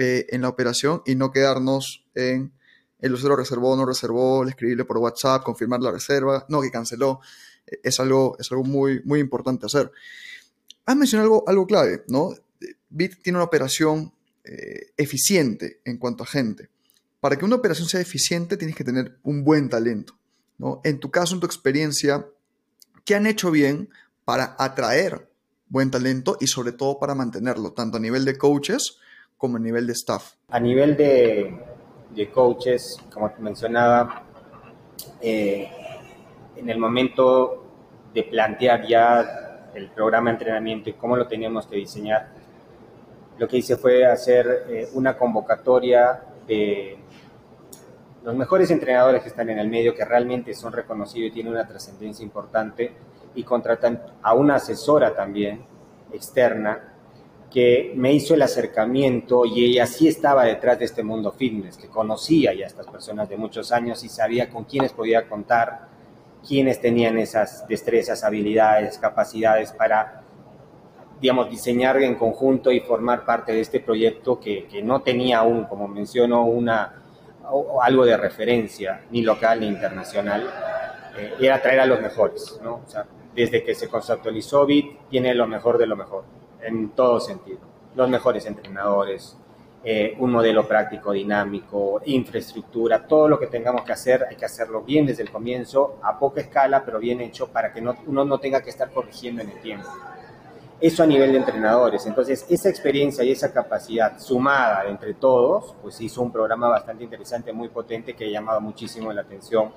[0.00, 2.52] eh, en la operación y no quedarnos en
[3.00, 7.20] el usuario reservó, no reservó, el escribirle por WhatsApp, confirmar la reserva, no, que canceló
[7.82, 9.90] es algo, es algo muy, muy importante hacer.
[10.86, 12.30] Has mencionado algo, algo clave, ¿no?
[12.88, 14.12] Bit tiene una operación
[14.44, 16.70] eh, eficiente en cuanto a gente.
[17.20, 20.18] Para que una operación sea eficiente tienes que tener un buen talento,
[20.58, 20.80] ¿no?
[20.84, 22.26] En tu caso, en tu experiencia,
[23.04, 23.90] ¿qué han hecho bien
[24.24, 25.30] para atraer
[25.68, 28.98] buen talento y sobre todo para mantenerlo, tanto a nivel de coaches
[29.40, 30.34] como a nivel de staff?
[30.50, 34.24] A nivel de, coaches, como mencionaba,
[35.22, 35.66] eh,
[36.56, 37.64] en el momento
[38.12, 42.28] de plantear ya el programa de entrenamiento y cómo lo teníamos que diseñar,
[43.38, 46.98] lo que hice fue hacer eh, una convocatoria de
[48.22, 51.66] los mejores entrenadores que están en el medio, que realmente son reconocidos y tienen una
[51.66, 52.92] trascendencia importante,
[53.34, 55.64] y contratan a una asesora también
[56.12, 56.89] externa
[57.50, 61.88] que me hizo el acercamiento y ella sí estaba detrás de este mundo fitness, que
[61.88, 65.88] conocía ya a estas personas de muchos años y sabía con quiénes podía contar,
[66.46, 70.22] quiénes tenían esas destrezas, habilidades, capacidades para,
[71.20, 75.64] digamos, diseñar en conjunto y formar parte de este proyecto que, que no tenía aún,
[75.64, 77.02] como menciono, una,
[77.82, 80.48] algo de referencia, ni local ni internacional,
[81.18, 82.82] eh, era traer a los mejores, ¿no?
[82.86, 86.24] O sea, desde que se conceptualizó BIT, tiene lo mejor de lo mejor,
[86.62, 87.58] en todo sentido.
[87.94, 89.36] Los mejores entrenadores,
[89.82, 94.82] eh, un modelo práctico, dinámico, infraestructura, todo lo que tengamos que hacer, hay que hacerlo
[94.82, 98.38] bien desde el comienzo, a poca escala, pero bien hecho para que no, uno no
[98.38, 99.88] tenga que estar corrigiendo en el tiempo.
[100.78, 102.04] Eso a nivel de entrenadores.
[102.06, 107.52] Entonces, esa experiencia y esa capacidad sumada entre todos, pues hizo un programa bastante interesante,
[107.52, 109.72] muy potente, que ha llamado muchísimo la atención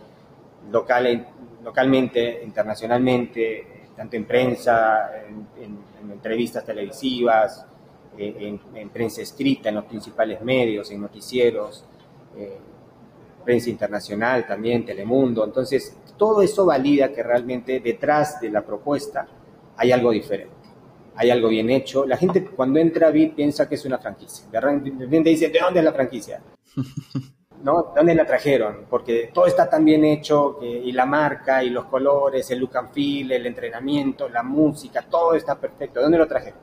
[0.69, 1.27] local,
[1.63, 5.11] localmente, internacionalmente, tanto en prensa,
[5.59, 7.65] en, entrevistas televisivas,
[8.17, 11.85] eh, en, prensa escrita, en los principales medios, en noticieros,
[12.37, 12.57] eh,
[13.43, 15.43] prensa internacional también, Telemundo.
[15.43, 19.27] Entonces, todo eso valida que realmente detrás de la propuesta
[19.75, 20.53] hay algo diferente,
[21.15, 22.05] hay algo bien hecho.
[22.05, 24.45] La gente cuando entra a BIT piensa que es una franquicia.
[24.51, 26.41] De repente dice, ¿de dónde es la franquicia?
[27.63, 27.93] ¿no?
[27.95, 28.85] ¿Dónde la trajeron?
[28.89, 32.91] Porque todo está tan bien hecho, y la marca, y los colores, el look and
[32.91, 36.01] feel, el entrenamiento, la música, todo está perfecto.
[36.01, 36.59] ¿Dónde lo trajeron?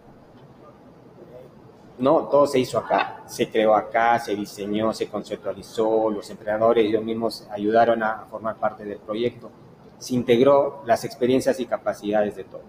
[1.99, 7.03] No, todo se hizo acá, se creó acá, se diseñó, se conceptualizó, los entrenadores ellos
[7.03, 9.51] mismos ayudaron a formar parte del proyecto,
[9.99, 12.63] se integró las experiencias y capacidades de todo.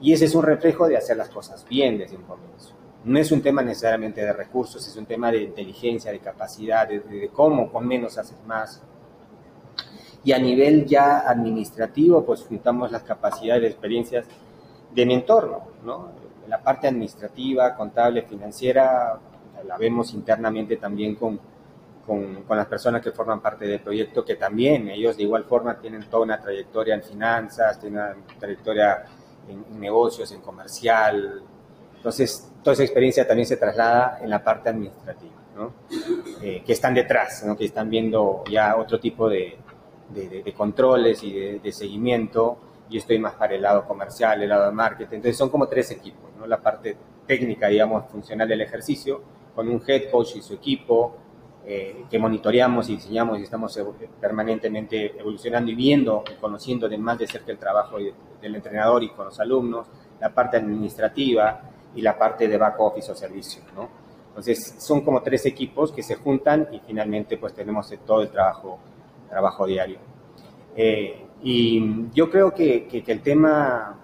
[0.00, 3.30] Y ese es un reflejo de hacer las cosas bien desde un comienzo no es
[3.30, 7.86] un tema necesariamente de recursos, es un tema de inteligencia, de capacidad, de, cómo con
[7.86, 8.82] menos haces más.
[10.24, 14.26] Y a nivel ya administrativo, pues juntamos las capacidades, experiencias
[14.92, 16.10] de mi entorno, ¿no?
[16.48, 19.18] La parte administrativa, contable, financiera,
[19.64, 21.38] la vemos internamente también con,
[22.04, 25.78] con, con, las personas que forman parte del proyecto, que también ellos de igual forma
[25.78, 29.04] tienen toda una trayectoria en finanzas, tienen una trayectoria
[29.48, 31.42] en negocios, en comercial,
[32.06, 35.72] entonces, toda esa experiencia también se traslada en la parte administrativa, ¿no?
[36.40, 37.56] Eh, que están detrás, ¿no?
[37.56, 39.58] que están viendo ya otro tipo de,
[40.10, 42.58] de, controles y de, seguimiento.
[42.88, 45.16] Yo estoy más para el lado comercial, el lado de marketing.
[45.16, 46.46] Entonces, son como tres equipos, ¿no?
[46.46, 49.20] la parte técnica, digamos, funcional del ejercicio,
[49.52, 51.16] con un head coach y su equipo,
[51.66, 53.76] eh, que monitoreamos y diseñamos y estamos
[54.20, 57.96] permanentemente evolucionando y viendo y conociendo de más de cerca el trabajo
[58.40, 59.88] del entrenador y con los alumnos,
[60.20, 63.88] la parte administrativa, y la parte de back office o servicio, ¿no?
[64.28, 68.78] Entonces, son como tres equipos que se juntan y finalmente pues tenemos todo el trabajo,
[69.30, 69.98] trabajo diario.
[70.76, 73.98] Eh, y yo creo que, que, el tema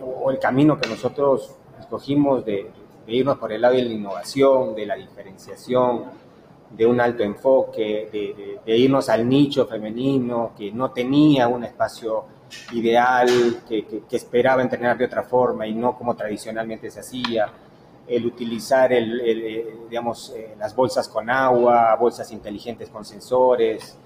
[0.00, 2.70] o el camino que nosotros escogimos de,
[3.08, 6.04] irnos por el lado de la innovación, de la diferenciación,
[6.70, 12.24] de un alto enfoque, de, de, irnos al nicho femenino que no tenía un espacio
[12.72, 13.28] ideal,
[13.68, 17.50] que, esperaba entrenar de otra forma y no como tradicionalmente se hacía,
[18.06, 23.96] el utilizar el, eh, digamos, eh, las bolsas con agua, bolsas inteligentes con sensores,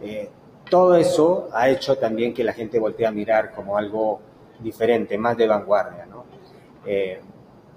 [0.00, 0.30] eh,
[0.68, 4.20] todo eso ha hecho también que la gente voltee a mirar como algo
[4.60, 6.06] diferente, más de vanguardia.
[6.06, 6.24] No,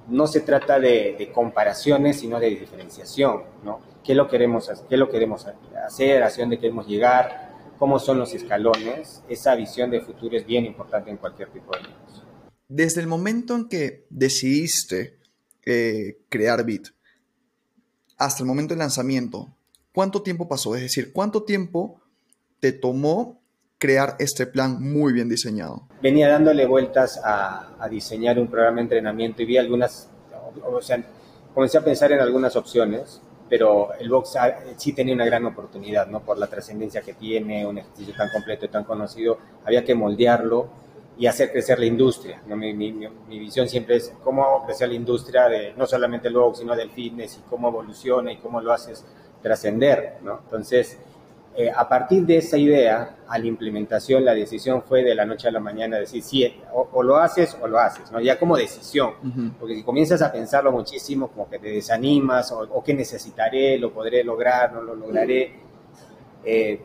[0.09, 3.43] no se trata de, comparaciones, sino de diferenciación.
[3.63, 3.79] ¿no?
[4.03, 5.47] ¿Qué, lo queremos, ¿Qué lo queremos
[5.85, 6.23] hacer?
[6.23, 7.52] ¿Hacia dónde queremos llegar?
[7.77, 11.83] Cómo son los escalones, esa visión de futuro es bien importante en cualquier tipo de
[11.83, 12.23] negocio.
[12.67, 15.19] Desde el momento en que decidiste
[15.65, 16.89] eh, crear Bit
[18.17, 19.55] hasta el momento del lanzamiento,
[19.93, 20.75] ¿cuánto tiempo pasó?
[20.75, 22.01] Es decir, ¿cuánto tiempo
[22.59, 23.41] te tomó
[23.77, 25.87] crear este plan muy bien diseñado?
[26.01, 30.09] Venía dándole vueltas a, a diseñar un programa de entrenamiento y vi algunas,
[30.63, 31.03] o sea,
[31.53, 34.37] comencé a pensar en algunas opciones pero el box
[34.77, 36.21] sí tenía una gran oportunidad, ¿no?
[36.21, 40.83] Por la trascendencia que tiene, un ejercicio tan completo y tan conocido, había que moldearlo
[41.17, 42.41] y hacer crecer la industria.
[42.47, 42.55] ¿no?
[42.55, 46.59] Mi, mi, mi, visión siempre es cómo crecer la industria de no solamente el box,
[46.59, 49.05] sino del fitness y cómo evoluciona y cómo lo haces
[49.41, 50.39] trascender, ¿no?
[50.43, 50.97] Entonces,
[51.55, 55.47] eh, a partir de esa idea, a la implementación, la decisión fue de la noche
[55.47, 58.19] a la mañana decir, sí, o, lo haces o lo haces, ¿no?
[58.19, 59.13] ya como decisión,
[59.59, 63.93] porque si comienzas a pensarlo muchísimo, como que te desanimas, o, o qué necesitaré, lo
[63.93, 65.53] podré lograr, no lo lograré.
[66.43, 66.79] Eh,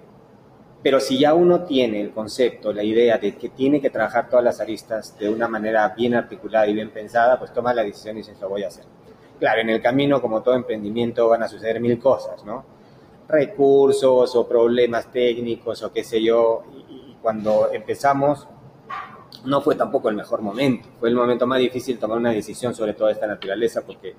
[0.83, 4.45] pero si ya uno tiene el concepto, la idea de que tiene que trabajar todas
[4.45, 8.21] las aristas de una manera bien articulada y bien pensada, pues toma la decisión y
[8.21, 8.85] dices, lo voy a hacer.
[9.41, 12.78] Claro, en el camino, como todo emprendimiento, van a suceder mil cosas, ¿no?
[13.29, 16.65] Recursos o problemas técnicos o qué sé yo.
[16.89, 18.47] Y, cuando empezamos
[19.45, 20.89] no fue tampoco el mejor momento.
[21.01, 24.15] Fue el momento más difícil tomar una decisión sobre toda esta naturaleza porque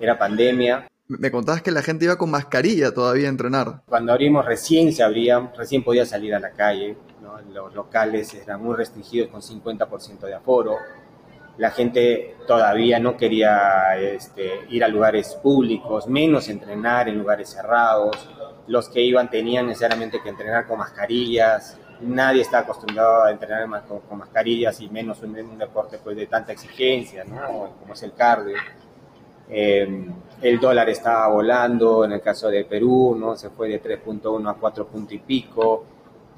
[0.00, 0.86] era pandemia.
[1.08, 3.82] Me contabas que la gente iba con mascarilla todavía a entrenar.
[3.86, 6.96] Cuando abrimos recién se abrían, recién podía salir a la calle.
[7.52, 10.76] Los locales eran muy restringidos con 50% de aforo
[11.58, 18.16] la gente todavía no quería este, ir a lugares públicos, menos entrenar en lugares cerrados.
[18.68, 21.76] Los que iban tenían necesariamente que entrenar con mascarillas.
[22.00, 27.24] Nadie está acostumbrado a entrenar con, mascarillas y menos un, deporte pues, de tanta exigencia,
[27.24, 27.72] ¿no?
[27.80, 28.56] como es el cardio.
[29.50, 33.34] Em, el dólar estaba volando, en el caso de Perú, ¿no?
[33.34, 35.84] se fue de 3.1 a 4 y pico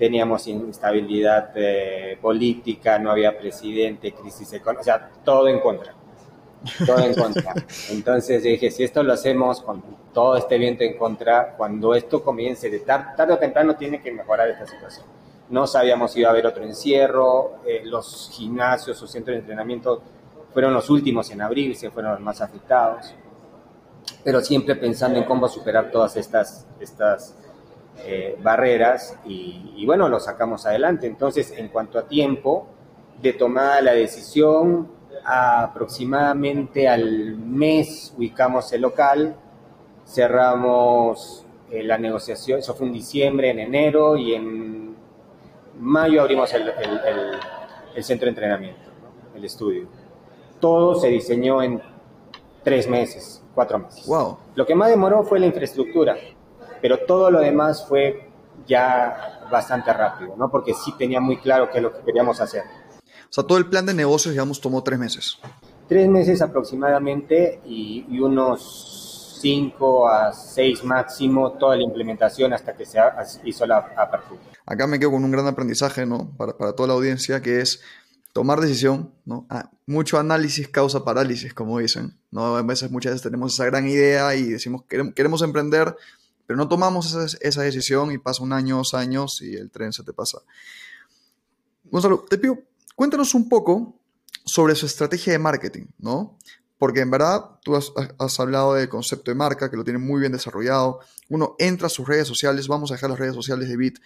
[0.01, 5.93] teníamos instabilidad eh, política, no había presidente, crisis económica, o sea, todo en contra.
[6.87, 7.55] Todo en contra.
[7.90, 12.68] Entonces dije, si esto lo hacemos con todo este viento en contra, cuando esto comience,
[12.70, 15.07] de tarde, o temprano tiene que mejorar esta situación.
[15.49, 20.03] No sabíamos si iba a haber otro encierro, eh, los gimnasios o centros de entrenamiento
[20.53, 23.14] fueron los últimos en abrirse, fueron los más afectados,
[24.25, 27.35] pero siempre pensando en cómo superar todas estas, estas
[28.05, 31.07] eh, barreras y, bueno, lo sacamos adelante.
[31.07, 32.66] Entonces, en cuanto a tiempo
[33.20, 34.88] de tomar la decisión,
[35.25, 39.37] aproximadamente al mes ubicamos el local,
[40.07, 44.97] cerramos eh, la negociación, eso fue en diciembre, en enero y en
[45.79, 48.91] mayo abrimos el, centro de entrenamiento,
[49.35, 49.89] el estudio.
[50.61, 51.81] Todo se diseñó en
[52.63, 54.07] tres meses, cuatro meses.
[54.07, 54.39] Wow.
[54.55, 56.17] Lo que más demoró fue la infraestructura
[56.81, 58.29] pero todo lo demás fue
[58.67, 60.51] ya bastante rápido, ¿no?
[60.51, 62.63] Porque sí tenía muy claro qué es lo que queríamos hacer.
[63.31, 65.38] O sea, todo el plan de negocios, digamos, tomó tres meses.
[65.88, 72.99] Tres meses aproximadamente y, unos cinco a seis máximo toda la implementación hasta que se
[73.45, 74.40] hizo la apertura.
[74.66, 76.31] Acá me quedo con un gran aprendizaje, ¿no?
[76.37, 77.81] Para, para toda la audiencia, que es
[78.33, 79.47] tomar decisión, ¿no?
[79.49, 82.57] Ah, mucho análisis causa parálisis, como dicen, ¿no?
[82.57, 85.97] A veces, muchas veces tenemos esa gran idea y decimos, queremos, queremos emprender,
[86.47, 90.05] pero no tomamos esa, decisión y pasa un año, dos años y el tren se
[90.05, 90.38] te pasa.
[91.85, 92.59] Gonzalo, te pido,
[93.01, 93.99] cuéntanos un poco
[94.45, 96.37] sobre su estrategia de marketing, ¿no?
[96.77, 100.33] Porque en verdad tú has, hablado del concepto de marca, que lo tiene muy bien
[100.33, 101.01] desarrollado.
[101.31, 104.01] Uno entra a sus redes sociales, vamos a dejar las redes sociales de Bit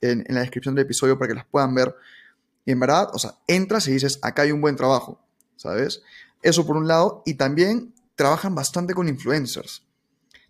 [0.00, 1.96] en, la descripción del episodio para que las puedan ver.
[2.64, 5.18] Y en verdad, o sea, entras y dices, acá hay un buen trabajo,
[5.56, 6.04] ¿sabes?
[6.40, 7.24] Eso por un lado.
[7.26, 9.82] Y también trabajan bastante con influencers.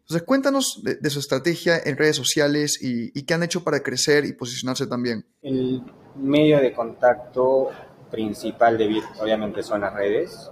[0.00, 4.34] Entonces, cuéntanos de, su estrategia en redes sociales y, qué han hecho para crecer y
[4.34, 5.24] posicionarse también.
[5.40, 5.82] El
[6.14, 7.70] medio de contacto
[8.10, 10.50] principal de Bit, obviamente, son las redes.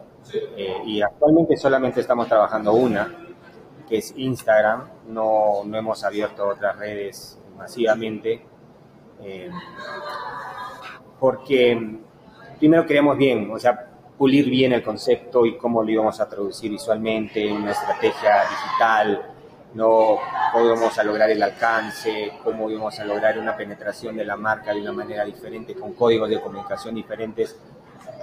[0.57, 3.15] Eh, y actualmente solamente estamos trabajando una,
[3.89, 4.89] que es Instagram.
[5.09, 8.43] No, no hemos abierto otras redes masivamente.
[9.23, 9.51] Eh,
[11.19, 11.99] porque
[12.59, 16.71] primero queremos bien, o sea, pulir bien el concepto y cómo lo íbamos a traducir
[16.71, 19.34] visualmente, una estrategia digital,
[19.75, 20.19] no
[20.53, 24.93] podemos lograr el alcance, cómo íbamos a lograr una penetración de la marca de una
[24.93, 27.57] manera diferente, con códigos de comunicación diferentes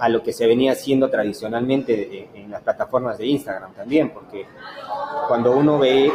[0.00, 4.46] a lo que se venía haciendo tradicionalmente en las plataformas de Instagram también, porque
[5.28, 6.10] cuando uno ve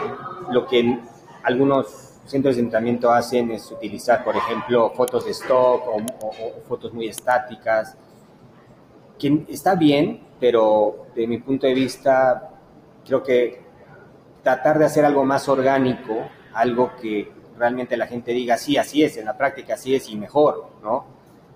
[0.51, 0.99] lo que
[1.43, 1.87] algunos
[2.25, 7.07] centros de entrenamiento hacen es utilizar, por ejemplo, fotos de stock o, o fotos muy
[7.07, 7.95] estáticas,
[9.17, 12.49] que está bien, pero de mi punto de vista
[13.05, 13.66] creo que
[14.47, 19.17] tratar de hacer algo más orgánico, algo que realmente la gente diga, sí, así es,
[19.17, 21.05] en la práctica así es y mejor, ¿no?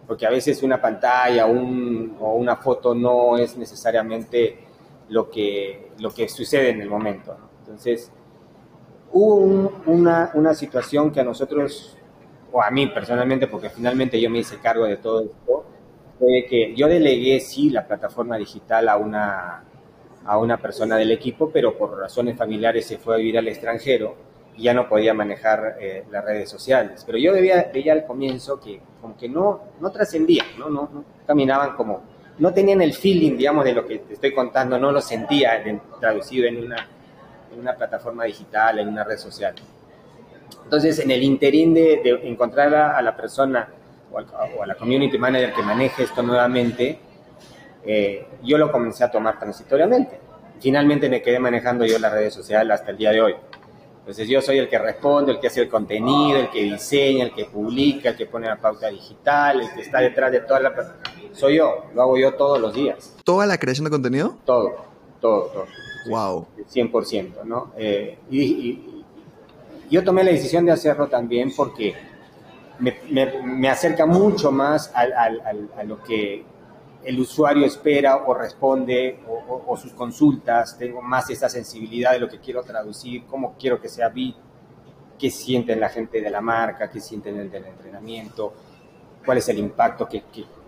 [0.06, 4.60] Porque a veces una pantalla o una foto no es necesariamente
[5.08, 7.38] lo que, lo que sucede en el momento.
[7.60, 8.12] Entonces,
[9.14, 11.98] hubo una, una situación que a nosotros,
[12.52, 15.66] o a mí personalmente, porque finalmente yo me hice cargo de todo esto,
[16.20, 19.64] fue que yo delegué, sí, la plataforma digital a una,
[20.26, 24.16] a una persona del equipo, pero por razones familiares se fue a vivir al extranjero
[24.56, 27.04] y ya no podía manejar eh, las redes sociales.
[27.06, 30.70] Pero yo veía, veía al comienzo que como que no, no trascendía, ¿no?
[30.70, 32.04] No, no, caminaban como,
[32.38, 35.64] no tenían el feeling, digamos, de lo que te estoy contando, no lo sentía
[36.00, 36.88] traducido en una,
[37.52, 39.56] en una plataforma digital, en una red social.
[40.64, 43.68] Entonces, en el interín de, encontrar a, la persona
[44.12, 44.20] o,
[44.64, 47.00] a la community manager que maneje esto nuevamente,
[47.86, 50.20] eh, yo lo comencé a tomar transitoriamente.
[50.60, 53.36] Finalmente me quedé manejando yo las redes sociales hasta el día de hoy.
[54.00, 57.34] Entonces yo soy el que responde, el que hace el contenido, el que diseña, el
[57.34, 60.74] que publica, el que pone la pauta digital, el que está detrás de toda la...
[61.34, 63.16] Soy yo, lo hago yo todos los días.
[63.24, 64.38] ¿Toda la creación de contenido?
[64.46, 64.76] Todo,
[65.20, 65.66] todo, todo.
[66.10, 66.48] Wow.
[66.74, 67.74] 100%, ¿no?
[67.78, 69.04] Eh, y,
[69.90, 71.94] yo tomé la decisión de hacerlo también porque
[72.80, 76.46] me, acerca mucho más a lo que
[77.04, 82.40] el usuario espera o responde o, sus consultas, tengo más esa sensibilidad de lo que
[82.40, 84.36] quiero traducir, cómo quiero que sea Bit,
[85.18, 88.54] qué sienten la gente de la marca, qué sienten el del entrenamiento,
[89.26, 90.24] cuál es el impacto que,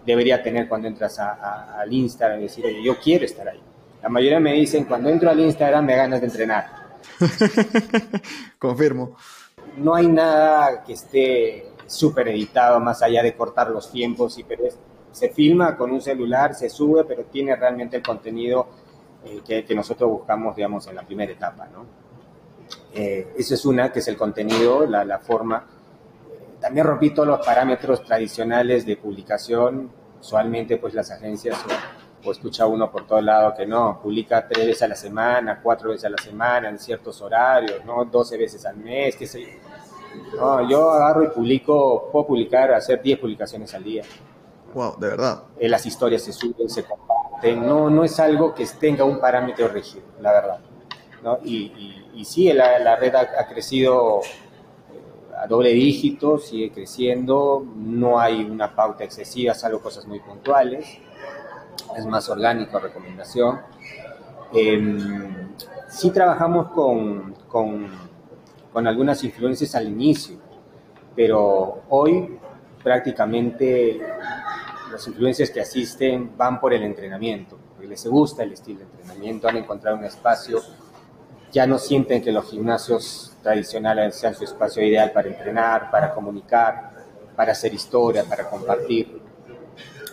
[0.05, 3.61] debería tener cuando entras al Instagram y decir, oye, yo quiero estar ahí.
[4.01, 6.97] La mayoría me dicen, cuando entro al Instagram me ganas de entrenar.
[8.59, 9.15] Confirmo.
[9.77, 14.65] No hay nada que esté súper editado más allá de cortar los tiempos, y, pero
[14.67, 14.77] es
[15.13, 18.67] se filma con un celular, se sube, pero tiene realmente el contenido
[19.23, 21.85] eh, que, nosotros buscamos, digamos, en la primera etapa, ¿no?
[22.93, 25.65] Eh, eso es una, que es el contenido, la, forma.
[26.59, 29.91] también rompí todos los parámetros tradicionales de publicación.
[30.19, 31.59] Usualmente, pues las agencias,
[32.25, 35.89] o, escucha uno por todo lado que no, publica tres veces a la semana, cuatro
[35.89, 38.05] veces a la semana, en ciertos horarios, ¿no?
[38.05, 40.37] 12 veces al mes, qué sé yo.
[40.37, 44.03] No, yo agarro y publico, puedo publicar, hacer 10 publicaciones al día.
[44.73, 45.43] Wow, de verdad.
[45.59, 47.65] Eh, las historias se suben, se comparten.
[47.65, 50.59] No, no es algo que tenga un parámetro rígido, la verdad.
[51.23, 51.37] ¿no?
[51.43, 57.65] Y, y, sí, la, red ha, crecido eh, a doble dígito, sigue creciendo.
[57.75, 60.97] No hay una pauta excesiva, salvo cosas muy puntuales.
[61.95, 63.61] Es más orgánico, recomendación.
[64.53, 65.53] Em,
[65.87, 67.87] sí trabajamos con, con,
[68.71, 70.37] con algunas influencias al inicio,
[71.15, 72.39] pero hoy
[72.83, 74.01] prácticamente
[74.93, 79.47] los influencers que asisten van por el entrenamiento, porque les gusta el estilo de entrenamiento,
[79.47, 80.61] han encontrado un espacio,
[81.51, 86.91] ya no sienten que los gimnasios tradicionales sean su espacio ideal para entrenar, para comunicar,
[87.35, 89.19] para hacer historia, para compartir,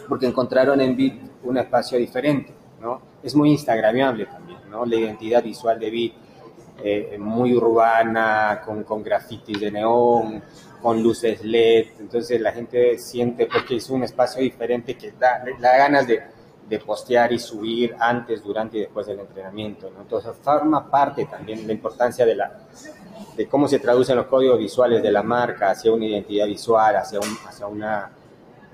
[0.09, 3.03] porque encontraron en Bit un espacio diferente, ¿no?
[3.23, 4.87] Es muy instagramiable también, ¿no?
[4.87, 6.15] La identidad visual de Bit
[6.83, 10.43] eh, muy urbana, con, con grafitis de neón,
[10.81, 15.77] con luces LED, entonces la gente siente, porque es un espacio diferente que da, da
[15.77, 16.23] ganas de,
[16.69, 20.03] de, postear y subir antes, durante y después del entrenamiento, ¿no?
[20.03, 22.61] Entonces forma parte también la importancia de, la,
[23.37, 27.21] de cómo se traducen los códigos visuales de la marca hacia una identidad visual, hacia,
[27.21, 28.11] un, hacia una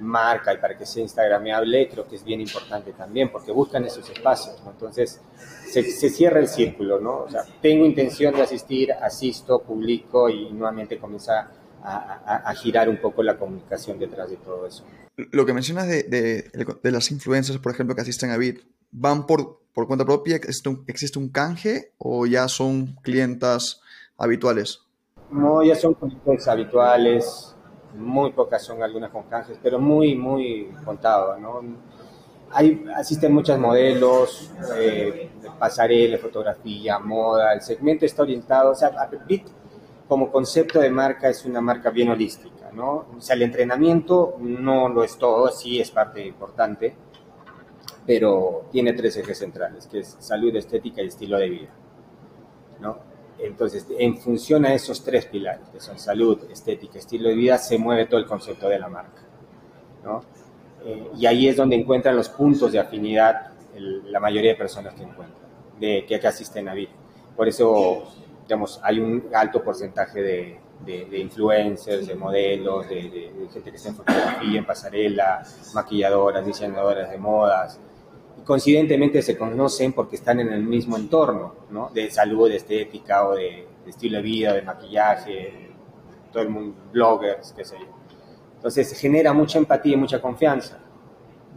[0.01, 4.09] marca y para que sea instagramable, creo que es bien importante también, porque buscan esos
[4.11, 4.71] espacios, ¿no?
[4.71, 5.21] Entonces,
[5.67, 7.25] se, se, cierra el círculo, ¿no?
[7.25, 11.51] O sea, tengo intención de asistir, asisto, publico y nuevamente comienza
[11.87, 14.85] a, girar un poco la comunicación detrás de todo eso.
[15.17, 19.61] Lo que mencionas de, de, las influencers, por ejemplo, que asisten a Bit, ¿van por,
[19.73, 20.37] por cuenta propia?
[20.37, 23.81] ¿Existe un, ¿Existe un canje o ya son clientas
[24.19, 24.81] habituales?
[25.31, 27.56] No, ya son clientes habituales,
[27.95, 31.63] muy pocas son algunas con canjes, pero muy, muy contado, ¿no?
[32.51, 38.93] Hay, asisten muchos modelos, eh, pasarela, fotografía, moda, el segmento está orientado, o sea,
[39.27, 39.49] Bit
[40.09, 43.07] como concepto de marca es una marca bien holística, ¿no?
[43.17, 46.95] O sea, el entrenamiento no lo es todo, sí es parte importante,
[48.07, 51.71] pero tiene tres ejes centrales, que es salud, estética y estilo de vida,
[52.81, 53.16] ¿no?
[53.39, 57.79] Entonces, en función a esos tres pilares, que son salud, estética, estilo de vida, se
[57.79, 59.23] mueve todo el concepto de la marca,
[60.05, 60.23] ¿no?
[60.85, 65.03] Eh, y ahí es donde encuentran los puntos de afinidad la mayoría de personas que
[65.03, 66.93] encuentran, de que, que asisten a vida.
[67.37, 68.05] Por eso
[68.47, 73.97] digamos, hay un alto porcentaje de, de, influencers, de modelos, de, gente que está en
[73.97, 75.43] fotografía, en pasarela,
[75.75, 77.81] maquilladoras, diseñadoras de modas.
[78.47, 81.91] Coincidentemente se conocen porque están en el mismo entorno, ¿no?
[81.93, 85.71] De salud, de estética o de, estilo de vida, de maquillaje,
[86.33, 87.87] todo el mundo, bloggers, qué sé yo.
[88.55, 90.79] Entonces genera mucha empatía y mucha confianza.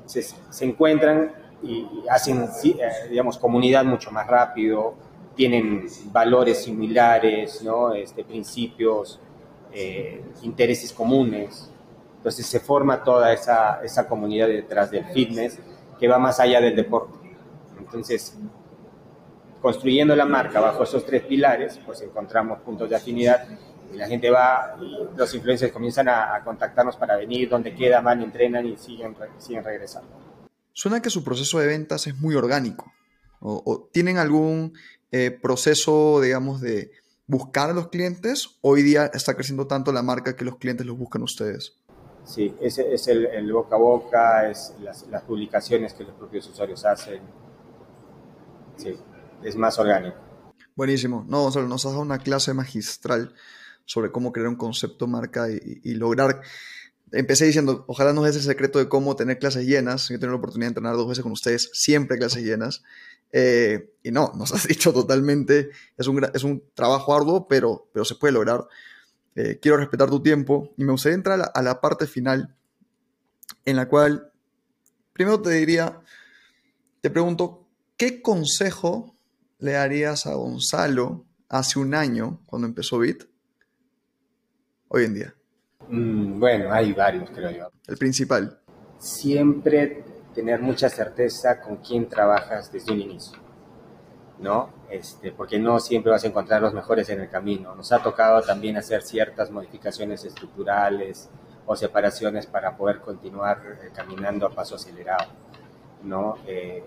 [0.05, 1.31] Se, se encuentran
[1.61, 4.95] y hacen, eh, digamos, comunidad mucho más rápido,
[5.35, 7.93] tienen valores similares, ¿no?
[7.93, 9.19] este, principios,
[9.71, 11.71] eh, intereses comunes.
[12.17, 15.59] Entonces se forma toda esa, esa comunidad detrás del fitness
[16.00, 17.18] que va más allá del deporte.
[17.78, 18.38] Entonces,
[19.62, 23.47] construyendo la marca bajo esos tres pilares, pues encontramos puntos de afinidad
[23.93, 24.78] y la gente va,
[25.16, 30.10] los influencers comienzan a, contactarnos para venir, donde queda, van, entrenan y siguen, siguen regresando.
[30.72, 32.91] Suena que su proceso de ventas es muy orgánico.
[33.41, 34.74] o tienen algún
[35.12, 36.91] eh, proceso, digamos, de,
[37.30, 38.58] buscar a los clientes?
[38.62, 41.78] Hoy día está creciendo tanto la marca que los clientes los buscan ustedes.
[42.30, 47.21] Sí, ese es el, boca a boca, es las, publicaciones que los propios usuarios hacen.
[48.77, 48.95] Sí,
[49.43, 50.15] es más orgánico.
[50.75, 51.25] Buenísimo.
[51.27, 53.34] No, Gonzalo, nos has dado una clase magistral
[53.84, 56.41] sobre cómo crear un concepto marca y, lograr.
[57.11, 60.09] Empecé diciendo, ojalá nos des el secreto de cómo tener clases llenas.
[60.09, 62.84] Yo he la oportunidad de entrenar dos veces con ustedes, siempre clases llenas.
[63.32, 68.05] Eh, y no, nos has dicho totalmente, es un, es un trabajo arduo, pero, pero
[68.05, 68.67] se puede lograr.
[69.36, 72.55] Eh, quiero respetar tu tiempo y me gustaría entrar a la, parte final
[73.65, 74.32] en la cual
[75.13, 76.01] primero te diría,
[77.01, 79.15] te pregunto, ¿qué consejo
[79.59, 83.25] le darías a Gonzalo hace un año cuando empezó Bit
[84.88, 85.36] hoy en día?
[85.88, 87.71] Mm, bueno, hay varios, creo yo.
[87.88, 88.59] El principal.
[88.97, 90.03] Siempre
[90.34, 93.38] tener mucha certeza con quién trabajas desde un inicio,
[94.39, 94.78] ¿no?
[94.89, 97.75] Este, porque no siempre vas a encontrar los mejores en el camino.
[97.75, 101.29] Nos ha tocado también hacer ciertas modificaciones estructurales
[101.67, 105.29] o separaciones para poder continuar eh, caminando a paso acelerado,
[106.03, 106.37] ¿no?
[106.47, 106.83] Eh,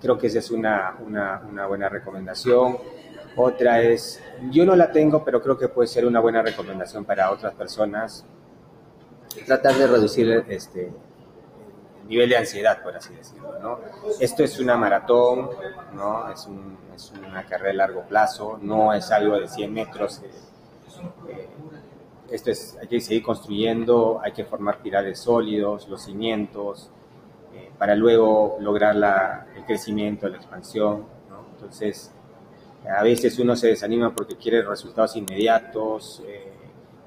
[0.00, 2.78] creo que esa es una, una, una buena recomendación.
[3.34, 7.32] Otra es, yo no la tengo, pero creo que puede ser una buena recomendación para
[7.32, 8.24] otras personas,
[9.44, 10.92] tratar de reducir este,
[12.06, 13.58] nivel de ansiedad, por así decirlo.
[13.60, 13.80] ¿no?
[14.20, 15.50] Esto es una maratón,
[15.94, 16.30] ¿no?
[16.30, 16.48] es,
[16.94, 20.22] es, una carrera de largo plazo, no es algo de 100 metros.
[20.22, 20.30] Eh,
[21.28, 21.48] eh,
[22.30, 26.90] esto es, hay que seguir construyendo, hay que formar pilares sólidos, los cimientos,
[27.54, 31.06] eh, para luego lograr la, el crecimiento, la expansión.
[31.28, 31.46] ¿no?
[31.54, 32.12] Entonces,
[32.88, 36.22] a veces uno se desanima porque quiere resultados inmediatos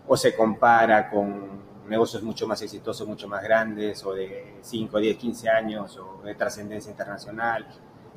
[0.08, 5.18] o se compara con negocios mucho más exitosos, mucho más grandes, o de 5, 10,
[5.18, 7.68] 15 años, o de trascendencia internacional.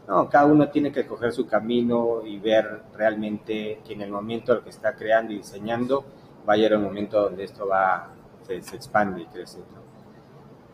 [0.06, 4.54] No, cada uno tiene que coger su camino y ver realmente que en el momento
[4.54, 6.04] lo que está creando y diseñando
[6.48, 8.10] va a llegar un momento donde esto va,
[8.46, 9.60] se, expande y crece.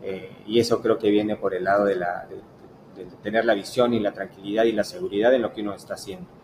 [0.02, 2.26] Eh, y eso creo que viene por el lado de, la,
[2.94, 5.94] de tener la visión y la tranquilidad y la seguridad en lo que uno está
[5.94, 6.37] haciendo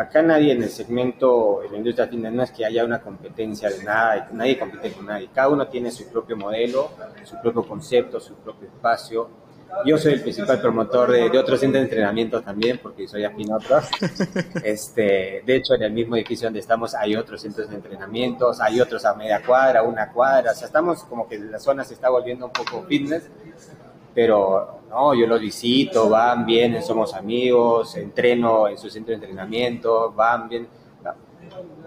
[0.00, 3.68] acá nadie en el segmento, en la industria fitness, no es que haya una competencia
[3.68, 6.90] de nada, nadie compite con nadie, cada uno tiene su propio modelo,
[7.24, 9.28] su propio concepto, su propio espacio.
[9.84, 13.56] Yo soy el principal promotor de, otros centros de entrenamiento también, porque soy afín a
[13.56, 13.88] otros.
[14.64, 18.80] Este, de hecho, en el mismo edificio donde estamos hay otros centros de entrenamiento, hay
[18.80, 22.08] otros a media cuadra, una cuadra, o sea, estamos como que la zona se está
[22.08, 23.30] volviendo un poco fitness,
[24.14, 30.12] pero no, yo los visito, van, vienen, somos amigos, entreno en su centro de entrenamiento,
[30.12, 30.68] van, bien.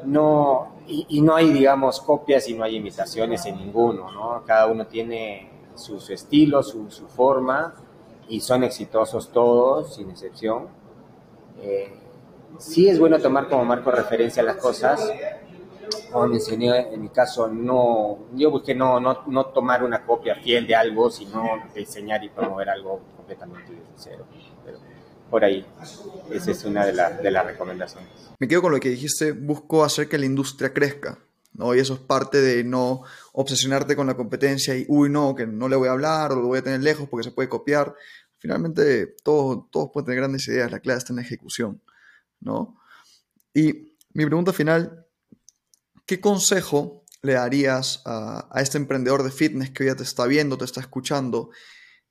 [0.05, 4.43] No, y, no hay, digamos, copias y no hay imitaciones en ninguno, ¿no?
[4.45, 7.73] Cada uno tiene su, estilo, su, forma
[8.27, 10.67] y son exitosos todos, sin excepción.
[11.61, 11.93] Eh,
[12.57, 15.09] sí es bueno tomar como marco referencia las cosas,
[16.11, 20.67] como mencioné, en mi caso, no, yo busqué no, no, no, tomar una copia fiel
[20.67, 21.43] de algo, sino
[21.75, 24.25] diseñar y promover algo completamente de cero.
[24.65, 24.79] Pero
[25.29, 25.65] por ahí,
[26.31, 28.09] esa es una de, de las recomendaciones.
[28.39, 31.17] Me quedo con lo que dijiste, busco hacer que la industria crezca.
[31.53, 31.73] ¿no?
[31.75, 35.69] Y eso es parte de no obsesionarte con la competencia y, uy, no, que no
[35.69, 37.95] le voy a hablar o lo voy a tener lejos porque se puede copiar.
[38.37, 41.81] Finalmente, todos, todos pueden tener grandes ideas, la clave está en la ejecución,
[42.41, 42.77] ¿no?
[43.53, 45.02] Y mi pregunta final
[46.05, 50.57] ¿qué consejo le darías a, este emprendedor de fitness que hoy ya te está viendo,
[50.57, 51.49] te está escuchando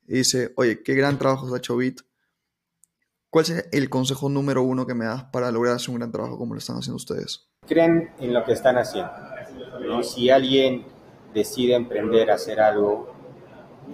[0.07, 2.01] y dice, oye, qué gran trabajo has hecho Bit?
[3.29, 6.37] ¿Cuál es el consejo número uno que me das para lograr hacer un gran trabajo
[6.37, 7.49] como lo están haciendo ustedes?
[7.67, 9.11] Creen en lo que están haciendo.
[10.03, 10.85] Si alguien
[11.33, 13.11] decide emprender, hacer algo,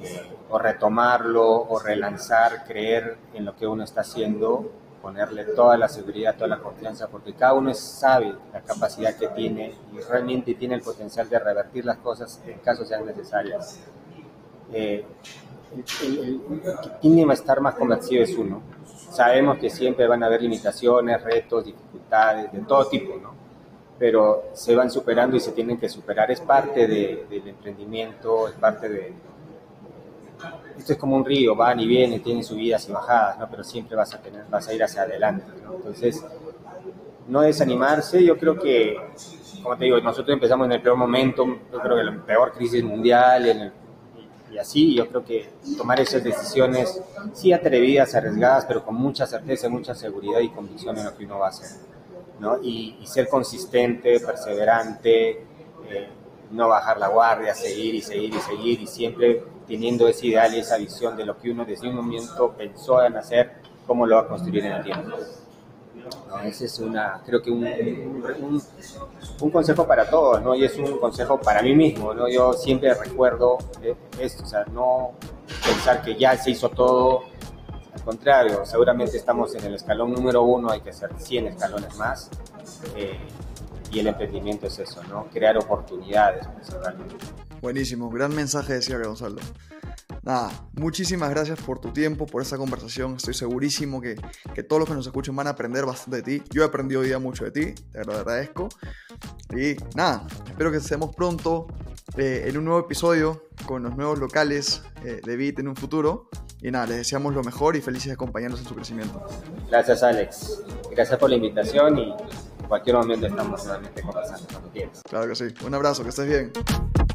[0.02, 4.72] eh, o retomarlo, o relanzar, creer en lo que uno está haciendo,
[5.02, 9.74] ponerle toda la seguridad, toda la confianza, porque cada uno sabe la capacidad que tiene
[9.94, 13.80] y realmente tiene el potencial de revertir las cosas en caso sean necesarias.
[14.72, 15.06] Eh,
[16.04, 16.42] el,
[16.82, 18.62] que tiene que estar más convencido es uno.
[19.12, 23.34] Sabemos que siempre van a haber limitaciones, retos, dificultades, de todo tipo, ¿no?
[23.98, 26.32] Pero se van superando y se tienen que superar.
[26.32, 29.14] Es parte del emprendimiento, es parte de,
[30.80, 33.50] esto es como un río, van y vienen, tienen subidas y bajadas, ¿no?
[33.50, 35.76] Pero siempre vas a tener, vas a ir hacia adelante, ¿no?
[35.76, 36.26] Entonces,
[37.28, 38.98] no desanimarse, yo creo que,
[39.62, 42.84] como te digo, nosotros empezamos en el peor momento, yo creo que la peor crisis
[42.84, 43.74] mundial,
[44.52, 47.02] y, así, yo creo que tomar esas decisiones,
[47.34, 51.40] sí atrevidas, arriesgadas, pero con mucha certeza, mucha seguridad y convicción en lo que uno
[51.40, 51.78] va a hacer,
[52.40, 52.58] ¿no?
[52.64, 55.30] Y, ser consistente, perseverante,
[55.90, 56.10] eh,
[56.52, 60.60] no bajar la guardia, seguir y seguir y seguir, y siempre teniendo ese ideal y
[60.60, 63.52] esa visión de lo que uno desde un momento pensó en hacer,
[63.86, 65.16] cómo lo va a construir en el tiempo.
[66.44, 68.62] Ese es una, creo que un, un,
[69.42, 70.56] un, consejo para todos, ¿no?
[70.56, 72.28] Y es un consejo para mí mismo, ¿no?
[72.28, 75.12] Yo siempre recuerdo eh, esto, o sea, no
[75.64, 77.26] pensar que ya se hizo todo,
[77.94, 82.32] al contrario, seguramente estamos en el escalón número uno, hay que hacer 100 escalones más.
[82.96, 83.20] Eh,
[83.92, 85.26] y el emprendimiento es eso, ¿no?
[85.26, 87.16] Crear oportunidades principalmente.
[87.62, 89.42] Buenísimo, gran mensaje decía Gonzalo.
[90.24, 93.16] Nada, muchísimas gracias por tu tiempo, por esta conversación.
[93.16, 94.16] Estoy segurísimo que,
[94.54, 96.44] que, todos los que nos escuchen van a aprender bastante de ti.
[96.52, 98.70] Yo he aprendido hoy día mucho de ti, te lo agradezco.
[99.56, 101.68] Y nada, espero que estemos pronto
[102.18, 106.30] eh, en un nuevo episodio con los nuevos locales eh, de Bit en un futuro.
[106.62, 109.26] Y nada, les deseamos lo mejor y felices de acompañarnos en su crecimiento.
[109.70, 110.64] Gracias, Alex.
[110.92, 115.02] Gracias por la invitación y en cualquier momento estamos nuevamente conversando cuando quieras.
[115.10, 115.46] Claro que sí.
[115.66, 116.52] Un abrazo, que estés bien.